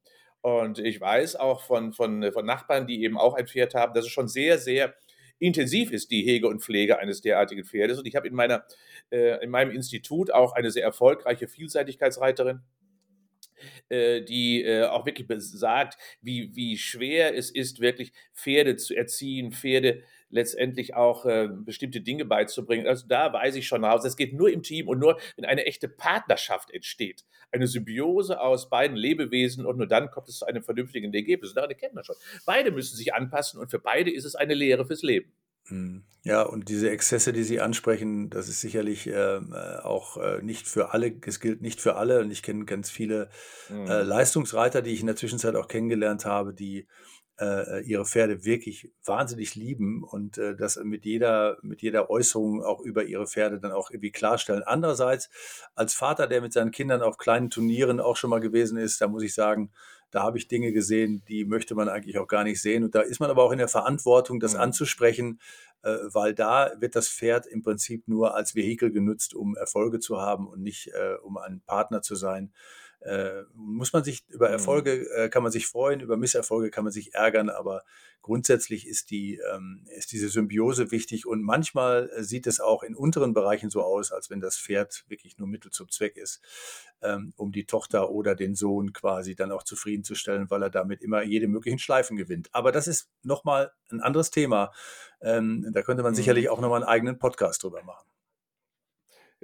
Und 0.43 0.79
ich 0.79 1.01
weiß 1.01 1.37
auch 1.37 1.63
von, 1.63 1.93
von, 1.93 2.33
von 2.33 2.47
Nachbarn, 2.47 2.87
die 2.87 3.03
eben 3.05 3.19
auch 3.19 3.35
ein 3.35 3.47
Pferd 3.47 3.75
haben, 3.75 3.95
dass 3.95 4.07
es 4.07 4.11
schon 4.11 4.29
sehr, 4.29 4.59
sehr 4.59 4.95
intensiv 5.39 5.91
ist, 5.91 6.11
die 6.11 6.23
Hege 6.23 6.49
und 6.49 6.63
Pflege 6.63 6.99
eines 6.99 7.21
derartigen 7.21 7.65
Pferdes. 7.65 7.99
Und 7.99 8.07
ich 8.07 8.17
habe 8.17 8.29
in, 8.29 8.35
meiner, 8.35 8.65
äh, 9.11 9.43
in 9.43 9.51
meinem 9.51 9.71
Institut 9.71 10.31
auch 10.31 10.53
eine 10.53 10.71
sehr 10.71 10.85
erfolgreiche 10.85 11.49
Vielseitigkeitsreiterin, 11.49 12.61
äh, 13.89 14.23
die 14.23 14.63
äh, 14.63 14.85
auch 14.85 15.07
wirklich 15.07 15.27
besagt, 15.27 15.97
wie, 16.21 16.55
wie 16.55 16.77
schwer 16.79 17.37
es 17.37 17.51
ist, 17.51 17.81
wirklich 17.81 18.13
Pferde 18.35 18.77
zu 18.77 18.95
erziehen, 18.95 19.53
Pferde 19.53 20.03
letztendlich 20.31 20.95
auch 20.95 21.27
äh, 21.27 21.49
bestimmte 21.51 22.01
Dinge 22.01 22.25
beizubringen. 22.25 22.87
Also 22.87 23.07
da 23.07 23.33
weiß 23.33 23.57
ich 23.57 23.67
schon 23.67 23.85
raus, 23.85 24.05
es 24.05 24.17
geht 24.17 24.33
nur 24.33 24.51
im 24.51 24.63
Team 24.63 24.89
und 24.89 24.99
nur, 24.99 25.19
wenn 25.37 25.45
eine 25.45 25.67
echte 25.67 25.89
Partnerschaft 25.89 26.71
entsteht. 26.71 27.25
Eine 27.51 27.67
Symbiose 27.67 28.41
aus 28.41 28.71
beiden 28.71 28.97
Lebewesen 28.97 29.67
und 29.67 29.77
nur 29.77 29.89
dann 29.89 30.11
kommt 30.11 30.29
es 30.29 30.39
zu 30.39 30.47
einem 30.47 30.63
vernünftigen 30.63 31.13
Ergebnis. 31.13 31.51
Und 31.51 31.57
daran 31.57 31.71
erkennt 31.71 31.95
man 31.95 32.05
schon. 32.05 32.17
Beide 32.47 32.71
müssen 32.71 32.97
sich 32.97 33.13
anpassen 33.13 33.61
und 33.61 33.71
für 33.71 33.81
beide 33.81 34.11
ist 34.11 34.25
es 34.25 34.37
eine 34.37 34.55
Lehre 34.55 34.87
fürs 34.87 35.03
Leben. 35.03 35.33
Mhm. 35.71 36.05
Ja, 36.23 36.43
und 36.43 36.69
diese 36.69 36.91
Exzesse, 36.91 37.33
die 37.33 37.45
Sie 37.45 37.61
ansprechen, 37.61 38.29
das 38.29 38.49
ist 38.49 38.61
sicherlich 38.61 39.07
ähm, 39.07 39.55
äh, 39.55 39.79
auch 39.79 40.19
äh, 40.19 40.43
nicht 40.43 40.69
für 40.69 40.93
alle, 40.93 41.15
es 41.25 41.41
gilt 41.41 41.63
nicht 41.63 41.81
für 41.81 41.97
alle. 41.97 42.21
Und 42.21 42.31
ich 42.31 42.43
kenne 42.43 42.67
ganz 42.67 42.91
viele 42.91 43.31
äh, 43.71 43.73
mhm. 43.73 43.87
Leistungsreiter, 43.87 44.83
die 44.83 44.91
ich 44.91 45.01
in 45.01 45.07
der 45.07 45.17
Zwischenzeit 45.17 45.55
auch 45.55 45.67
kennengelernt 45.67 46.27
habe, 46.27 46.53
die 46.53 46.87
äh, 47.41 47.81
ihre 47.85 48.05
Pferde 48.05 48.45
wirklich 48.45 48.93
wahnsinnig 49.05 49.55
lieben 49.55 50.05
und 50.05 50.37
äh, 50.37 50.55
das 50.55 50.77
mit 50.77 51.07
jeder, 51.07 51.57
mit 51.63 51.81
jeder 51.81 52.11
Äußerung 52.11 52.63
auch 52.63 52.81
über 52.81 53.05
ihre 53.05 53.27
Pferde 53.27 53.59
dann 53.59 53.73
auch 53.73 53.91
irgendwie 53.91 54.13
klarstellen. 54.13 54.63
Andererseits, 54.63 55.31
als 55.75 55.95
Vater, 55.95 56.27
der 56.27 56.43
mit 56.43 56.53
seinen 56.53 56.71
Kindern 56.71 57.01
auf 57.01 57.17
kleinen 57.17 57.49
Turnieren 57.49 57.99
auch 57.99 58.17
schon 58.17 58.29
mal 58.29 58.41
gewesen 58.41 58.77
ist, 58.77 59.01
da 59.01 59.09
muss 59.09 59.23
ich 59.23 59.33
sagen, 59.33 59.73
da 60.11 60.23
habe 60.23 60.39
ich 60.39 60.49
Dinge 60.49 60.73
gesehen, 60.73 61.23
die 61.29 61.45
möchte 61.45 61.75
man 61.75 61.89
eigentlich 61.89 62.19
auch 62.19 62.27
gar 62.27 62.45
nicht 62.45 62.61
sehen. 62.61 62.85
Und 62.85 62.95
da 62.95 63.01
ist 63.01 63.21
man 63.21 63.31
aber 63.31 63.45
auch 63.45 63.53
in 63.53 63.59
der 63.59 63.69
Verantwortung, 63.69 64.41
das 64.41 64.55
mhm. 64.55 64.61
anzusprechen, 64.61 65.41
äh, 65.83 65.97
weil 66.05 66.35
da 66.35 66.73
wird 66.79 66.97
das 66.97 67.09
Pferd 67.09 67.47
im 67.47 67.63
Prinzip 67.63 68.09
nur 68.09 68.35
als 68.35 68.55
Vehikel 68.55 68.91
genutzt, 68.91 69.35
um 69.35 69.57
Erfolge 69.57 70.01
zu 70.01 70.21
haben 70.21 70.49
und 70.49 70.63
nicht 70.63 70.89
äh, 70.89 71.15
um 71.23 71.37
ein 71.37 71.63
Partner 71.67 72.03
zu 72.03 72.15
sein 72.15 72.53
äh, 73.01 73.43
muss 73.55 73.93
man 73.93 74.05
sich 74.05 74.25
über 74.29 74.49
mhm. 74.49 74.55
Erfolge 74.55 75.09
äh, 75.17 75.29
kann 75.29 75.43
man 75.43 75.53
sich 75.53 75.67
freuen, 75.67 76.01
über 76.01 76.17
Misserfolge 76.17 76.71
kann 76.71 76.85
man 76.85 76.93
sich 76.93 77.15
ärgern, 77.15 77.49
aber 77.49 77.83
grundsätzlich 78.21 78.87
ist 78.87 79.11
die 79.11 79.41
ähm, 79.53 79.87
ist 79.97 80.13
diese 80.13 80.29
Symbiose 80.29 80.91
wichtig 80.91 81.27
und 81.27 81.43
manchmal 81.43 82.11
äh, 82.15 82.23
sieht 82.23 82.47
es 82.47 82.61
auch 82.61 82.83
in 82.83 82.95
unteren 82.95 83.33
Bereichen 83.33 83.71
so 83.71 83.83
aus, 83.83 84.13
als 84.13 84.29
wenn 84.29 84.41
das 84.41 84.59
Pferd 84.59 85.05
wirklich 85.09 85.39
nur 85.39 85.49
Mittel 85.49 85.71
zum 85.71 85.91
Zweck 85.91 86.19
ist, 86.19 86.43
ähm, 87.01 87.33
um 87.37 87.53
die 87.53 87.65
Tochter 87.65 88.11
oder 88.11 88.35
den 88.35 88.55
Sohn 88.55 88.93
quasi 88.93 89.35
dann 89.35 89.51
auch 89.51 89.63
zufriedenzustellen, 89.63 90.51
weil 90.51 90.63
er 90.63 90.71
damit 90.71 91.01
immer 91.01 91.23
jede 91.23 91.49
möglichen 91.49 91.79
Schleifen 91.79 92.19
gewinnt. 92.19 92.51
Aber 92.53 92.71
das 92.71 92.87
ist 92.87 93.09
nochmal 93.23 93.73
ein 93.91 94.01
anderes 94.01 94.31
Thema. 94.31 94.73
Ähm, 95.23 95.67
da 95.73 95.81
könnte 95.83 96.03
man 96.03 96.13
mhm. 96.13 96.17
sicherlich 96.17 96.51
auch 96.51 96.61
nochmal 96.61 96.83
einen 96.83 96.91
eigenen 96.91 97.19
Podcast 97.19 97.63
drüber 97.63 97.83
machen. 97.83 98.10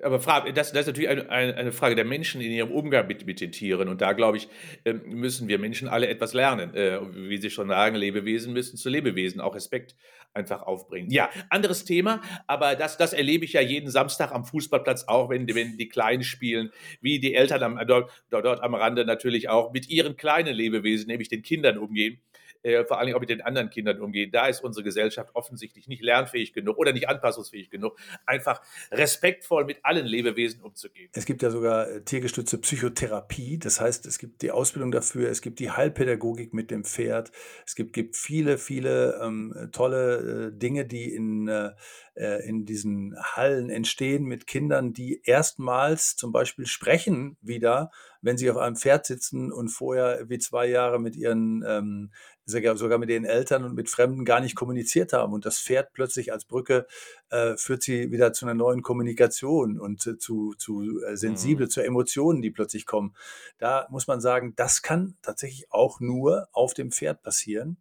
Aber 0.02 0.18
das, 0.52 0.72
das 0.72 0.80
ist 0.80 0.86
natürlich 0.86 1.08
eine, 1.08 1.30
eine, 1.30 1.72
Frage 1.72 1.94
der 1.94 2.04
Menschen 2.04 2.42
in 2.42 2.50
ihrem 2.50 2.70
Umgang 2.70 3.06
mit, 3.06 3.24
mit 3.24 3.40
den 3.40 3.50
Tieren. 3.50 3.88
Und 3.88 4.02
da, 4.02 4.12
glaube 4.12 4.36
ich, 4.36 4.48
ähm, 4.84 5.00
müssen 5.06 5.48
wir 5.48 5.58
Menschen 5.58 5.88
alle 5.88 6.08
etwas 6.08 6.34
lernen. 6.34 6.74
Äh, 6.74 7.00
wie 7.14 7.38
Sie 7.38 7.48
schon 7.48 7.68
sagen, 7.68 7.96
Lebewesen 7.96 8.52
müssen 8.52 8.76
zu 8.76 8.90
Lebewesen 8.90 9.40
auch 9.40 9.54
Respekt 9.54 9.96
einfach 10.34 10.62
aufbringen. 10.62 11.10
Ja, 11.10 11.30
anderes 11.48 11.84
Thema, 11.84 12.20
aber 12.46 12.76
das, 12.76 12.98
das 12.98 13.14
erlebe 13.14 13.46
ich 13.46 13.54
ja 13.54 13.62
jeden 13.62 13.90
Samstag 13.90 14.32
am 14.32 14.44
Fußballplatz 14.44 15.04
auch, 15.08 15.30
wenn, 15.30 15.48
wenn 15.54 15.78
die 15.78 15.88
Kleinen 15.88 16.22
spielen, 16.22 16.70
wie 17.00 17.18
die 17.18 17.34
Eltern 17.34 17.62
am, 17.62 17.86
dort, 17.86 18.10
dort 18.28 18.62
am 18.62 18.74
Rande 18.74 19.06
natürlich 19.06 19.48
auch 19.48 19.72
mit 19.72 19.88
ihren 19.88 20.16
kleinen 20.16 20.54
Lebewesen, 20.54 21.06
nämlich 21.06 21.28
den 21.28 21.40
Kindern 21.40 21.78
umgehen 21.78 22.20
äh, 22.66 22.84
vor 22.84 22.98
allem 22.98 23.14
auch 23.14 23.20
mit 23.20 23.30
den 23.30 23.40
anderen 23.42 23.70
Kindern 23.70 24.00
umgehen. 24.00 24.30
Da 24.32 24.48
ist 24.48 24.62
unsere 24.62 24.82
Gesellschaft 24.82 25.30
offensichtlich 25.34 25.86
nicht 25.86 26.02
lernfähig 26.02 26.52
genug 26.52 26.78
oder 26.78 26.92
nicht 26.92 27.08
anpassungsfähig 27.08 27.70
genug, 27.70 27.96
einfach 28.26 28.60
respektvoll 28.90 29.64
mit 29.64 29.78
allen 29.84 30.06
Lebewesen 30.06 30.60
umzugehen. 30.62 31.08
Es 31.14 31.26
gibt 31.26 31.42
ja 31.42 31.50
sogar 31.50 31.88
äh, 31.88 32.02
tiergestützte 32.02 32.58
Psychotherapie, 32.58 33.58
das 33.58 33.80
heißt, 33.80 34.06
es 34.06 34.18
gibt 34.18 34.42
die 34.42 34.50
Ausbildung 34.50 34.90
dafür, 34.90 35.30
es 35.30 35.42
gibt 35.42 35.60
die 35.60 35.70
Heilpädagogik 35.70 36.52
mit 36.52 36.70
dem 36.70 36.84
Pferd, 36.84 37.30
es 37.64 37.76
gibt, 37.76 37.92
gibt 37.92 38.16
viele, 38.16 38.58
viele 38.58 39.20
ähm, 39.22 39.70
tolle 39.72 40.48
äh, 40.48 40.58
Dinge, 40.58 40.86
die 40.86 41.14
in 41.14 41.46
äh, 41.48 41.70
äh, 42.16 42.48
in 42.48 42.64
diesen 42.64 43.14
Hallen 43.20 43.68
entstehen 43.68 44.24
mit 44.24 44.46
Kindern, 44.46 44.94
die 44.94 45.20
erstmals 45.24 46.16
zum 46.16 46.32
Beispiel 46.32 46.66
sprechen 46.66 47.36
wieder, 47.42 47.90
wenn 48.22 48.38
sie 48.38 48.50
auf 48.50 48.56
einem 48.56 48.76
Pferd 48.76 49.04
sitzen 49.04 49.52
und 49.52 49.68
vorher 49.68 50.28
wie 50.28 50.38
zwei 50.38 50.66
Jahre 50.66 50.98
mit 50.98 51.14
ihren, 51.14 51.62
ähm, 51.66 52.10
sogar 52.46 52.98
mit 52.98 53.10
ihren 53.10 53.24
Eltern 53.24 53.64
und 53.64 53.74
mit 53.74 53.90
Fremden 53.90 54.24
gar 54.24 54.40
nicht 54.40 54.54
kommuniziert 54.54 55.12
haben. 55.12 55.32
Und 55.32 55.46
das 55.46 55.58
Pferd 55.58 55.92
plötzlich 55.92 56.32
als 56.32 56.44
Brücke 56.44 56.86
äh, 57.30 57.56
führt 57.56 57.82
sie 57.82 58.10
wieder 58.12 58.32
zu 58.32 58.46
einer 58.46 58.54
neuen 58.54 58.82
Kommunikation 58.82 59.78
und 59.78 60.06
äh, 60.06 60.18
zu, 60.18 60.54
zu 60.56 61.02
äh, 61.04 61.16
sensibel, 61.16 61.66
mhm. 61.66 61.70
zu 61.70 61.82
Emotionen, 61.82 62.42
die 62.42 62.50
plötzlich 62.50 62.86
kommen. 62.86 63.14
Da 63.58 63.86
muss 63.90 64.06
man 64.06 64.20
sagen, 64.20 64.54
das 64.56 64.82
kann 64.82 65.16
tatsächlich 65.22 65.72
auch 65.72 66.00
nur 66.00 66.48
auf 66.52 66.74
dem 66.74 66.92
Pferd 66.92 67.22
passieren. 67.22 67.78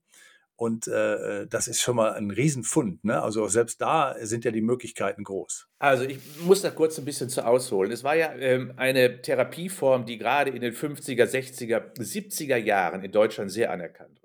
Und 0.58 0.88
äh, 0.88 1.42
äh, 1.42 1.48
das 1.48 1.68
ist 1.68 1.82
schon 1.82 1.98
mal 1.98 2.14
ein 2.14 2.32
Riesenfund. 2.32 3.04
Ne? 3.04 3.22
Also 3.22 3.48
selbst 3.48 3.82
da 3.82 4.16
sind 4.22 4.46
ja 4.46 4.52
die 4.52 4.62
Möglichkeiten 4.62 5.24
groß. 5.24 5.68
Also 5.80 6.06
ich 6.06 6.18
muss 6.42 6.62
da 6.62 6.72
kurz 6.72 6.98
ein 6.98 7.04
bisschen 7.04 7.30
zu 7.30 7.46
ausholen. 7.46 7.92
Es 7.92 8.06
war 8.06 8.16
ja 8.16 8.34
ähm, 8.36 8.74
eine 8.78 9.22
Therapieform, 9.22 10.06
die 10.06 10.18
gerade 10.18 10.52
in 10.52 10.62
den 10.62 10.74
50er, 10.74 11.26
60er, 11.26 11.98
70er 11.98 12.56
Jahren 12.56 13.04
in 13.04 13.12
Deutschland 13.12 13.52
sehr 13.52 13.70
anerkannt 13.70 14.24
war. 14.24 14.25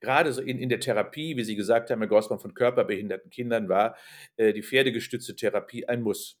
Gerade 0.00 0.32
so 0.32 0.42
in, 0.42 0.58
in 0.58 0.68
der 0.68 0.80
Therapie, 0.80 1.36
wie 1.36 1.44
Sie 1.44 1.56
gesagt 1.56 1.90
haben, 1.90 2.00
Herr 2.00 2.08
Gossmann, 2.08 2.38
von 2.40 2.54
körperbehinderten 2.54 3.30
Kindern 3.30 3.68
war 3.68 3.96
äh, 4.36 4.52
die 4.52 4.62
pferdegestützte 4.62 5.36
Therapie 5.36 5.86
ein 5.86 6.02
Muss. 6.02 6.40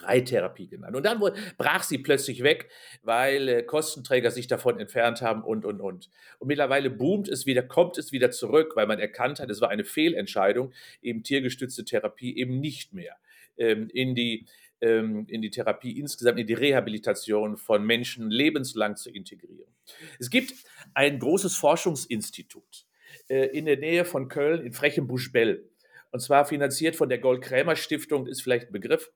Reittherapie 0.00 0.68
genannt. 0.68 0.96
Und 0.96 1.04
dann 1.04 1.20
brach 1.58 1.82
sie 1.82 1.98
plötzlich 1.98 2.42
weg, 2.42 2.70
weil 3.02 3.48
äh, 3.48 3.62
Kostenträger 3.62 4.30
sich 4.30 4.46
davon 4.46 4.80
entfernt 4.80 5.20
haben 5.20 5.44
und, 5.44 5.64
und, 5.64 5.80
und. 5.80 6.08
Und 6.38 6.48
mittlerweile 6.48 6.88
boomt 6.90 7.28
es 7.28 7.44
wieder, 7.44 7.62
kommt 7.62 7.98
es 7.98 8.10
wieder 8.10 8.30
zurück, 8.30 8.72
weil 8.74 8.86
man 8.86 8.98
erkannt 8.98 9.38
hat, 9.38 9.50
es 9.50 9.60
war 9.60 9.68
eine 9.68 9.84
Fehlentscheidung, 9.84 10.72
eben 11.02 11.22
tiergestützte 11.22 11.84
Therapie 11.84 12.36
eben 12.36 12.58
nicht 12.60 12.94
mehr 12.94 13.16
ähm, 13.58 13.88
in 13.92 14.14
die 14.14 14.46
ähm, 14.82 15.26
in 15.28 15.40
die 15.40 15.50
Therapie 15.50 15.98
insgesamt, 15.98 16.38
in 16.38 16.46
die 16.46 16.54
Rehabilitation 16.54 17.56
von 17.56 17.84
Menschen 17.84 18.30
lebenslang 18.30 18.96
zu 18.96 19.10
integrieren. 19.10 19.72
Es 20.18 20.28
gibt 20.28 20.52
ein 20.92 21.18
großes 21.18 21.56
Forschungsinstitut 21.56 22.86
äh, 23.28 23.46
in 23.46 23.64
der 23.64 23.78
Nähe 23.78 24.04
von 24.04 24.28
Köln 24.28 24.62
in 24.62 24.72
Frechenbusch-Bell. 24.72 25.68
Und 26.10 26.20
zwar 26.20 26.44
finanziert 26.44 26.94
von 26.94 27.08
der 27.08 27.18
Gold-Krämer-Stiftung, 27.18 28.26
ist 28.26 28.42
vielleicht 28.42 28.68
ein 28.68 28.72
Begriff 28.72 29.10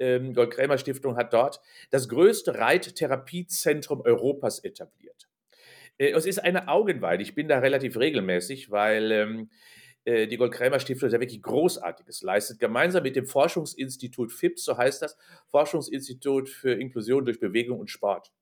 ähm, 0.00 0.32
Gold-Krämer 0.32 0.78
Stiftung 0.78 1.16
hat 1.16 1.32
dort 1.32 1.60
das 1.90 2.08
größte 2.08 2.58
Reittherapiezentrum 2.58 4.00
Europas 4.00 4.58
etabliert. 4.64 5.28
Äh, 5.98 6.12
es 6.12 6.26
ist 6.26 6.38
eine 6.38 6.68
Augenweide. 6.68 7.22
Ich 7.22 7.34
bin 7.34 7.46
da 7.46 7.58
relativ 7.58 7.98
regelmäßig, 7.98 8.70
weil 8.70 9.12
ähm, 9.12 9.40
äh, 9.40 9.50
die 10.26 10.36
Gold-Krämer 10.36 10.80
Stiftung 10.80 11.10
da 11.10 11.20
wirklich 11.20 11.42
Großartiges 11.42 12.22
leistet. 12.22 12.58
Gemeinsam 12.58 13.02
mit 13.02 13.16
dem 13.16 13.26
Forschungsinstitut 13.26 14.32
FIPS, 14.32 14.64
so 14.64 14.76
heißt 14.76 15.02
das, 15.02 15.16
Forschungsinstitut 15.48 16.48
für 16.48 16.72
Inklusion 16.72 17.24
durch 17.24 17.40
Bewegung 17.40 17.80
und 17.80 17.90
Sport. 17.90 18.32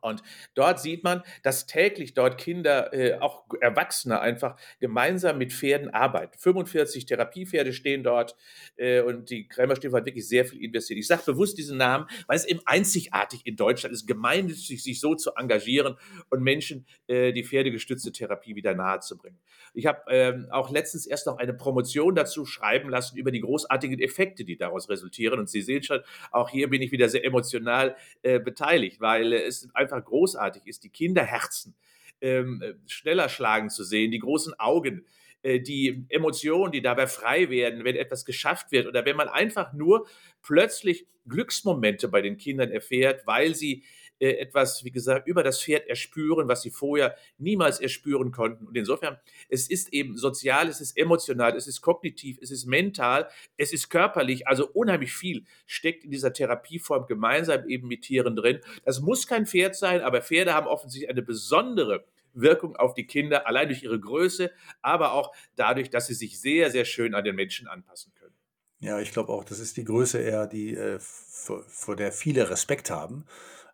Und 0.00 0.22
dort 0.54 0.80
sieht 0.80 1.04
man, 1.04 1.22
dass 1.42 1.66
täglich 1.66 2.14
dort 2.14 2.38
Kinder, 2.38 2.92
äh, 2.92 3.18
auch 3.18 3.44
Erwachsene 3.60 4.20
einfach 4.20 4.56
gemeinsam 4.80 5.38
mit 5.38 5.52
Pferden 5.52 5.90
arbeiten. 5.90 6.38
45 6.38 7.06
Therapiepferde 7.06 7.72
stehen 7.72 8.02
dort 8.02 8.36
äh, 8.76 9.00
und 9.00 9.30
die 9.30 9.48
Krämerstiefel 9.48 9.98
hat 9.98 10.06
wirklich 10.06 10.28
sehr 10.28 10.44
viel 10.44 10.62
investiert. 10.62 10.98
Ich 10.98 11.06
sage 11.06 11.22
bewusst 11.26 11.58
diesen 11.58 11.78
Namen, 11.78 12.06
weil 12.26 12.36
es 12.36 12.44
eben 12.44 12.60
einzigartig 12.64 13.46
in 13.46 13.56
Deutschland 13.56 13.92
ist, 13.94 14.06
gemeinnützig 14.06 14.82
sich 14.82 15.00
so 15.00 15.14
zu 15.14 15.32
engagieren 15.36 15.96
und 16.30 16.42
Menschen 16.42 16.86
äh, 17.06 17.32
die 17.32 17.44
pferdegestützte 17.44 18.12
Therapie 18.12 18.54
wieder 18.54 18.74
nahezubringen. 18.74 19.38
Ich 19.74 19.86
habe 19.86 20.00
ähm, 20.08 20.46
auch 20.50 20.70
letztens 20.70 21.06
erst 21.06 21.26
noch 21.26 21.38
eine 21.38 21.52
Promotion 21.54 22.14
dazu 22.14 22.46
schreiben 22.46 22.88
lassen 22.88 23.16
über 23.18 23.30
die 23.30 23.40
großartigen 23.40 24.00
Effekte, 24.00 24.44
die 24.44 24.56
daraus 24.56 24.88
resultieren. 24.88 25.38
Und 25.38 25.50
Sie 25.50 25.62
sehen 25.62 25.82
schon, 25.82 26.00
auch 26.30 26.48
hier 26.48 26.68
bin 26.70 26.82
ich 26.82 26.92
wieder 26.92 27.08
sehr 27.08 27.24
emotional 27.24 27.96
äh, 28.22 28.40
beteiligt, 28.40 29.00
weil 29.00 29.32
es 29.32 29.68
einfach 29.74 29.85
einfach 29.92 30.04
großartig 30.04 30.66
ist, 30.66 30.84
die 30.84 30.90
Kinderherzen 30.90 31.74
ähm, 32.20 32.62
äh, 32.62 32.74
schneller 32.86 33.28
schlagen 33.28 33.70
zu 33.70 33.84
sehen, 33.84 34.10
die 34.10 34.18
großen 34.18 34.58
Augen, 34.58 35.04
äh, 35.42 35.60
die 35.60 36.04
Emotionen, 36.08 36.72
die 36.72 36.82
dabei 36.82 37.06
frei 37.06 37.50
werden, 37.50 37.84
wenn 37.84 37.96
etwas 37.96 38.24
geschafft 38.24 38.72
wird 38.72 38.86
oder 38.86 39.04
wenn 39.04 39.16
man 39.16 39.28
einfach 39.28 39.72
nur 39.72 40.06
plötzlich 40.42 41.06
Glücksmomente 41.28 42.08
bei 42.08 42.22
den 42.22 42.36
Kindern 42.36 42.70
erfährt, 42.70 43.26
weil 43.26 43.54
sie 43.54 43.84
etwas, 44.18 44.84
wie 44.84 44.90
gesagt, 44.90 45.26
über 45.26 45.42
das 45.42 45.62
Pferd 45.62 45.88
erspüren, 45.88 46.48
was 46.48 46.62
sie 46.62 46.70
vorher 46.70 47.16
niemals 47.38 47.80
erspüren 47.80 48.32
konnten. 48.32 48.66
Und 48.66 48.76
insofern, 48.76 49.18
es 49.48 49.68
ist 49.68 49.92
eben 49.92 50.16
sozial, 50.16 50.68
es 50.68 50.80
ist 50.80 50.96
emotional, 50.96 51.56
es 51.56 51.66
ist 51.66 51.80
kognitiv, 51.80 52.38
es 52.40 52.50
ist 52.50 52.66
mental, 52.66 53.28
es 53.56 53.72
ist 53.72 53.90
körperlich, 53.90 54.48
also 54.48 54.68
unheimlich 54.68 55.12
viel 55.12 55.44
steckt 55.66 56.04
in 56.04 56.10
dieser 56.10 56.32
Therapieform 56.32 57.06
gemeinsam 57.06 57.68
eben 57.68 57.88
mit 57.88 58.02
Tieren 58.02 58.36
drin. 58.36 58.60
Das 58.84 59.00
muss 59.00 59.26
kein 59.26 59.46
Pferd 59.46 59.76
sein, 59.76 60.00
aber 60.00 60.22
Pferde 60.22 60.54
haben 60.54 60.66
offensichtlich 60.66 61.10
eine 61.10 61.22
besondere 61.22 62.04
Wirkung 62.32 62.76
auf 62.76 62.94
die 62.94 63.06
Kinder, 63.06 63.46
allein 63.46 63.68
durch 63.68 63.82
ihre 63.82 63.98
Größe, 63.98 64.50
aber 64.82 65.12
auch 65.12 65.34
dadurch, 65.56 65.90
dass 65.90 66.06
sie 66.06 66.14
sich 66.14 66.40
sehr, 66.40 66.70
sehr 66.70 66.84
schön 66.84 67.14
an 67.14 67.24
den 67.24 67.34
Menschen 67.34 67.66
anpassen 67.66 68.12
können. 68.14 68.34
Ja, 68.78 69.00
ich 69.00 69.10
glaube 69.10 69.32
auch, 69.32 69.42
das 69.42 69.58
ist 69.58 69.78
die 69.78 69.84
Größe 69.84 70.18
eher, 70.18 70.46
die, 70.46 70.74
äh, 70.74 70.98
vor, 71.00 71.64
vor 71.66 71.96
der 71.96 72.12
viele 72.12 72.50
Respekt 72.50 72.90
haben. 72.90 73.24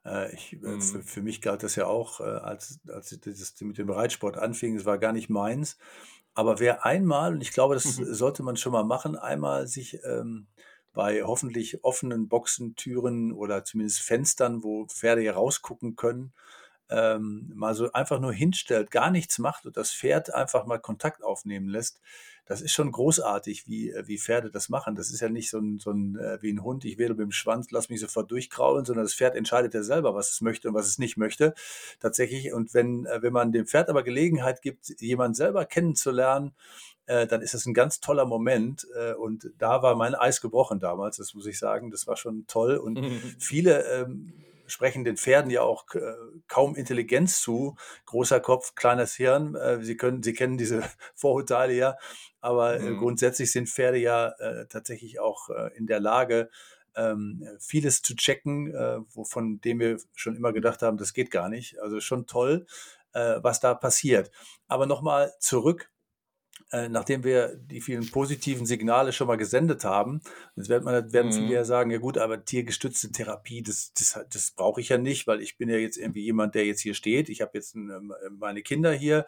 Äh, 0.05 0.35
ich, 0.35 0.55
äh, 0.55 0.81
für, 0.81 0.99
mhm. 0.99 1.03
für 1.03 1.23
mich 1.23 1.41
galt 1.41 1.63
das 1.63 1.77
ja 1.77 1.87
auch, 1.87 2.21
äh, 2.21 2.25
als, 2.25 2.81
als 2.89 3.19
das 3.21 3.61
mit 3.61 3.79
dem 3.79 3.91
Reitsport 3.91 4.37
anfing, 4.37 4.77
es 4.77 4.85
war 4.85 4.99
gar 4.99 5.13
nicht 5.13 5.31
meins. 5.31 5.79
Aber 6.35 6.61
wer 6.61 6.87
einmal, 6.87 7.35
und 7.35 7.43
ich 7.43 7.53
glaube, 7.53 7.75
das 7.75 7.99
mhm. 7.99 8.13
sollte 8.15 8.43
man 8.43 8.57
schon 8.57 8.73
mal 8.73 8.85
machen, 8.85 9.17
einmal 9.17 9.67
sich 9.67 9.99
ähm, 10.05 10.47
bei 10.93 11.23
hoffentlich 11.23 11.85
offenen 11.85 12.29
Boxentüren 12.29 13.33
oder 13.33 13.65
zumindest 13.65 14.01
Fenstern, 14.01 14.63
wo 14.63 14.87
Pferde 14.87 15.23
hier 15.23 15.35
rausgucken 15.35 15.97
können, 15.97 16.33
ähm, 16.93 17.51
mal 17.55 17.75
so 17.75 17.93
einfach 17.93 18.21
nur 18.21 18.33
hinstellt, 18.33 18.91
gar 18.91 19.11
nichts 19.11 19.39
macht 19.39 19.67
und 19.67 19.77
das 19.77 19.93
Pferd 19.93 20.35
einfach 20.35 20.67
mal 20.67 20.79
Kontakt 20.79 21.23
aufnehmen 21.25 21.69
lässt, 21.69 22.01
das 22.45 22.61
ist 22.61 22.73
schon 22.73 22.91
großartig, 22.91 23.69
wie, 23.69 23.91
äh, 23.91 24.07
wie 24.07 24.19
Pferde 24.19 24.51
das 24.51 24.69
machen. 24.69 24.95
Das 24.95 25.11
ist 25.11 25.21
ja 25.21 25.29
nicht 25.29 25.49
so 25.49 25.59
ein, 25.59 25.79
so 25.79 25.91
ein 25.91 26.17
äh, 26.17 26.39
wie 26.43 26.53
ein 26.53 26.63
Hund, 26.63 26.85
ich 26.85 26.99
wedel 26.99 27.17
mit 27.17 27.21
dem 27.21 27.33
Schwanz, 27.33 27.71
lass 27.71 27.89
mich 27.89 28.01
sofort 28.01 28.31
durchkraulen, 28.31 28.85
sondern 28.85 29.05
das 29.05 29.15
Pferd 29.15 29.37
entscheidet 29.37 29.75
ja 29.75 29.83
selber, 29.83 30.15
was 30.15 30.33
es 30.33 30.41
möchte 30.41 30.69
und 30.69 30.75
was 30.75 30.87
es 30.87 30.99
nicht 30.99 31.17
möchte. 31.17 31.55
Tatsächlich. 32.01 32.53
Und 32.53 32.75
wenn, 32.75 33.07
äh, 33.07 33.23
wenn 33.23 33.33
man 33.33 33.53
dem 33.53 33.67
Pferd 33.67 33.89
aber 33.89 34.03
Gelegenheit 34.03 34.61
gibt, 34.61 35.01
jemanden 35.01 35.35
selber 35.35 35.65
kennenzulernen, 35.65 36.53
dann 37.05 37.43
ist 37.43 37.53
das 37.53 37.67
ein 37.67 37.75
ganz 37.75 37.99
toller 37.99 38.25
Moment. 38.25 38.87
und 39.19 39.51
da 39.59 39.83
war 39.83 39.97
mein 39.97 40.15
Eis 40.15 40.41
gebrochen 40.41 40.79
damals, 40.79 41.17
das 41.17 41.35
muss 41.35 41.47
ich 41.47 41.59
sagen. 41.59 41.91
Das 41.91 42.07
war 42.07 42.17
schon 42.17 42.47
toll. 42.47 42.77
Und 42.77 42.97
viele 43.41 43.83
ähm, 43.89 44.33
sprechen 44.73 45.05
den 45.05 45.17
Pferden 45.17 45.51
ja 45.51 45.63
auch 45.63 45.85
äh, 45.95 46.01
kaum 46.49 46.75
Intelligenz 46.75 47.41
zu. 47.41 47.77
Großer 48.07 48.41
Kopf, 48.41 48.75
kleines 48.75 49.15
Hirn. 49.15 49.55
Äh, 49.55 49.83
sie 49.83 49.97
können, 49.97 50.23
sie 50.23 50.33
kennen 50.33 50.59
diese 50.59 50.83
Vorurteile 51.15 51.75
ja. 51.75 51.97
Aber 52.41 52.77
äh, 52.81 52.91
mhm. 52.91 52.99
grundsätzlich 52.99 53.53
sind 53.53 53.69
Pferde 53.69 53.99
ja 53.99 54.33
tatsächlich 54.69 55.21
auch 55.21 55.49
in 55.77 55.87
der 55.87 56.01
Lage, 56.01 56.51
ähm, 56.97 57.47
vieles 57.61 58.03
zu 58.03 58.17
checken, 58.17 58.75
äh, 58.75 58.99
wovon 59.15 59.61
dem 59.61 59.79
wir 59.79 59.99
schon 60.15 60.37
immer 60.37 60.53
gedacht 60.53 60.83
haben, 60.83 60.97
das 60.97 61.13
geht 61.13 61.31
gar 61.31 61.49
nicht. 61.49 61.81
Also 61.81 62.01
schon 62.01 62.27
toll, 62.27 62.67
was 63.15 63.61
da 63.61 63.75
passiert. 63.75 64.31
Aber 64.69 64.87
nochmal 64.87 65.35
zurück 65.39 65.92
äh, 66.73 66.89
nachdem 66.89 67.23
wir 67.23 67.55
die 67.55 67.83
vielen 67.83 68.11
positiven 68.11 68.65
Signale 68.65 69.13
schon 69.13 69.27
mal 69.27 69.37
gesendet 69.37 69.85
haben, 69.85 70.23
jetzt 70.57 70.71
wird 70.71 70.85
man, 70.85 71.13
werden 71.13 71.29
mhm. 71.29 71.35
viele 71.35 71.55
ja 71.55 71.65
sagen, 71.65 71.91
ja 71.91 71.99
gut, 71.99 72.17
aber 72.17 72.45
tiergestützte 72.45 73.13
Therapie, 73.13 73.63
das, 73.63 73.93
das, 73.93 74.19
das 74.33 74.51
brauche 74.53 74.81
ich 74.81 74.89
ja 74.89 74.97
nicht, 74.97 75.27
weil 75.27 75.43
ich 75.43 75.59
bin 75.59 75.69
ja 75.69 75.77
jetzt 75.77 75.99
irgendwie 75.99 76.25
jemand, 76.25 76.55
der 76.55 76.65
jetzt 76.65 76.81
hier 76.81 76.95
steht. 76.95 77.29
Ich 77.29 77.43
habe 77.43 77.53
jetzt 77.55 77.75
ähm, 77.75 78.15
meine 78.39 78.63
Kinder 78.63 78.93
hier 78.93 79.27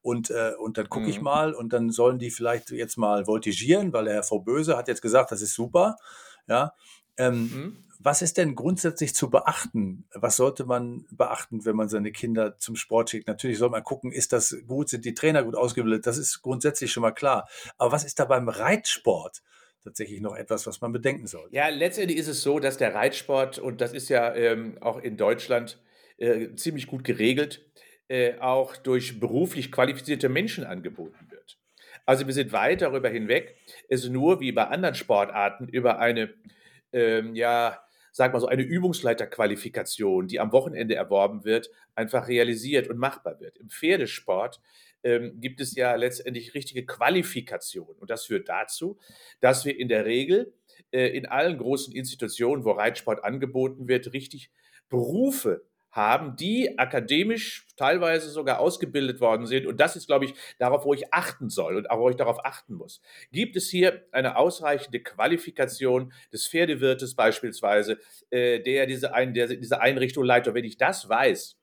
und, 0.00 0.30
äh, 0.30 0.52
und 0.58 0.78
dann 0.78 0.88
gucke 0.88 1.04
mhm. 1.04 1.10
ich 1.10 1.20
mal 1.20 1.52
und 1.52 1.72
dann 1.72 1.90
sollen 1.90 2.18
die 2.18 2.30
vielleicht 2.30 2.70
jetzt 2.70 2.96
mal 2.96 3.26
voltigieren, 3.26 3.92
weil 3.92 4.06
der 4.06 4.14
Herr 4.14 4.22
Frau 4.22 4.40
Böse 4.40 4.76
hat 4.76 4.88
jetzt 4.88 5.02
gesagt, 5.02 5.32
das 5.32 5.42
ist 5.42 5.54
super. 5.54 5.96
Ja, 6.48 6.72
Ähm, 7.18 7.42
mhm. 7.42 7.85
Was 7.98 8.22
ist 8.22 8.36
denn 8.36 8.54
grundsätzlich 8.54 9.14
zu 9.14 9.30
beachten? 9.30 10.04
Was 10.12 10.36
sollte 10.36 10.64
man 10.64 11.06
beachten, 11.10 11.64
wenn 11.64 11.76
man 11.76 11.88
seine 11.88 12.12
Kinder 12.12 12.58
zum 12.58 12.76
Sport 12.76 13.10
schickt? 13.10 13.28
Natürlich 13.28 13.58
soll 13.58 13.70
man 13.70 13.84
gucken, 13.84 14.12
ist 14.12 14.32
das 14.32 14.56
gut, 14.66 14.88
sind 14.88 15.04
die 15.04 15.14
Trainer 15.14 15.42
gut 15.44 15.56
ausgebildet? 15.56 16.06
Das 16.06 16.18
ist 16.18 16.42
grundsätzlich 16.42 16.92
schon 16.92 17.02
mal 17.02 17.12
klar. 17.12 17.48
Aber 17.78 17.92
was 17.92 18.04
ist 18.04 18.18
da 18.18 18.24
beim 18.24 18.48
Reitsport? 18.48 19.42
tatsächlich 19.86 20.20
noch 20.20 20.34
etwas, 20.34 20.66
was 20.66 20.80
man 20.80 20.90
bedenken 20.92 21.28
soll. 21.28 21.48
Ja, 21.52 21.68
letztendlich 21.68 22.18
ist 22.18 22.26
es 22.26 22.42
so, 22.42 22.58
dass 22.58 22.76
der 22.76 22.92
Reitsport, 22.92 23.60
und 23.60 23.80
das 23.80 23.92
ist 23.92 24.08
ja 24.08 24.34
ähm, 24.34 24.76
auch 24.80 24.98
in 24.98 25.16
Deutschland 25.16 25.80
äh, 26.18 26.54
ziemlich 26.56 26.88
gut 26.88 27.04
geregelt, 27.04 27.64
äh, 28.08 28.38
auch 28.38 28.76
durch 28.76 29.20
beruflich 29.20 29.70
qualifizierte 29.70 30.28
Menschen 30.28 30.64
angeboten 30.64 31.30
wird. 31.30 31.58
Also 32.04 32.26
wir 32.26 32.34
sind 32.34 32.52
weit 32.52 32.82
darüber 32.82 33.08
hinweg, 33.08 33.56
es 33.88 34.08
nur 34.08 34.40
wie 34.40 34.52
bei 34.52 34.66
anderen 34.66 34.94
Sportarten 34.94 35.68
über 35.68 35.98
eine, 35.98 36.34
ähm, 36.92 37.34
ja, 37.34 37.80
sag 38.16 38.32
mal 38.32 38.40
so, 38.40 38.46
eine 38.46 38.62
Übungsleiterqualifikation, 38.62 40.26
die 40.26 40.40
am 40.40 40.50
Wochenende 40.50 40.94
erworben 40.94 41.44
wird, 41.44 41.70
einfach 41.94 42.28
realisiert 42.28 42.88
und 42.88 42.96
machbar 42.96 43.40
wird. 43.40 43.58
Im 43.58 43.68
Pferdesport 43.68 44.58
ähm, 45.02 45.38
gibt 45.38 45.60
es 45.60 45.76
ja 45.76 45.94
letztendlich 45.96 46.54
richtige 46.54 46.86
Qualifikation. 46.86 47.94
Und 47.98 48.08
das 48.08 48.24
führt 48.24 48.48
dazu, 48.48 48.98
dass 49.40 49.66
wir 49.66 49.78
in 49.78 49.88
der 49.88 50.06
Regel 50.06 50.54
äh, 50.92 51.08
in 51.08 51.26
allen 51.26 51.58
großen 51.58 51.94
Institutionen, 51.94 52.64
wo 52.64 52.70
Reitsport 52.70 53.22
angeboten 53.22 53.86
wird, 53.86 54.14
richtig 54.14 54.50
Berufe 54.88 55.66
haben, 55.96 56.36
die 56.36 56.78
akademisch 56.78 57.66
teilweise 57.76 58.30
sogar 58.30 58.60
ausgebildet 58.60 59.20
worden 59.20 59.46
sind. 59.46 59.66
Und 59.66 59.80
das 59.80 59.96
ist, 59.96 60.06
glaube 60.06 60.26
ich, 60.26 60.34
darauf, 60.58 60.84
wo 60.84 60.94
ich 60.94 61.12
achten 61.12 61.48
soll 61.50 61.76
und 61.76 61.90
auch 61.90 61.98
wo 61.98 62.10
ich 62.10 62.16
darauf 62.16 62.44
achten 62.44 62.74
muss. 62.74 63.00
Gibt 63.32 63.56
es 63.56 63.68
hier 63.68 64.04
eine 64.12 64.36
ausreichende 64.36 65.00
Qualifikation 65.00 66.12
des 66.32 66.46
Pferdewirtes 66.46 67.14
beispielsweise, 67.14 67.98
äh, 68.30 68.60
der, 68.60 68.86
diese 68.86 69.14
ein, 69.14 69.34
der 69.34 69.48
diese 69.48 69.80
Einrichtung 69.80 70.24
leitet? 70.24 70.48
Und 70.48 70.54
wenn 70.54 70.64
ich 70.64 70.78
das 70.78 71.08
weiß, 71.08 71.56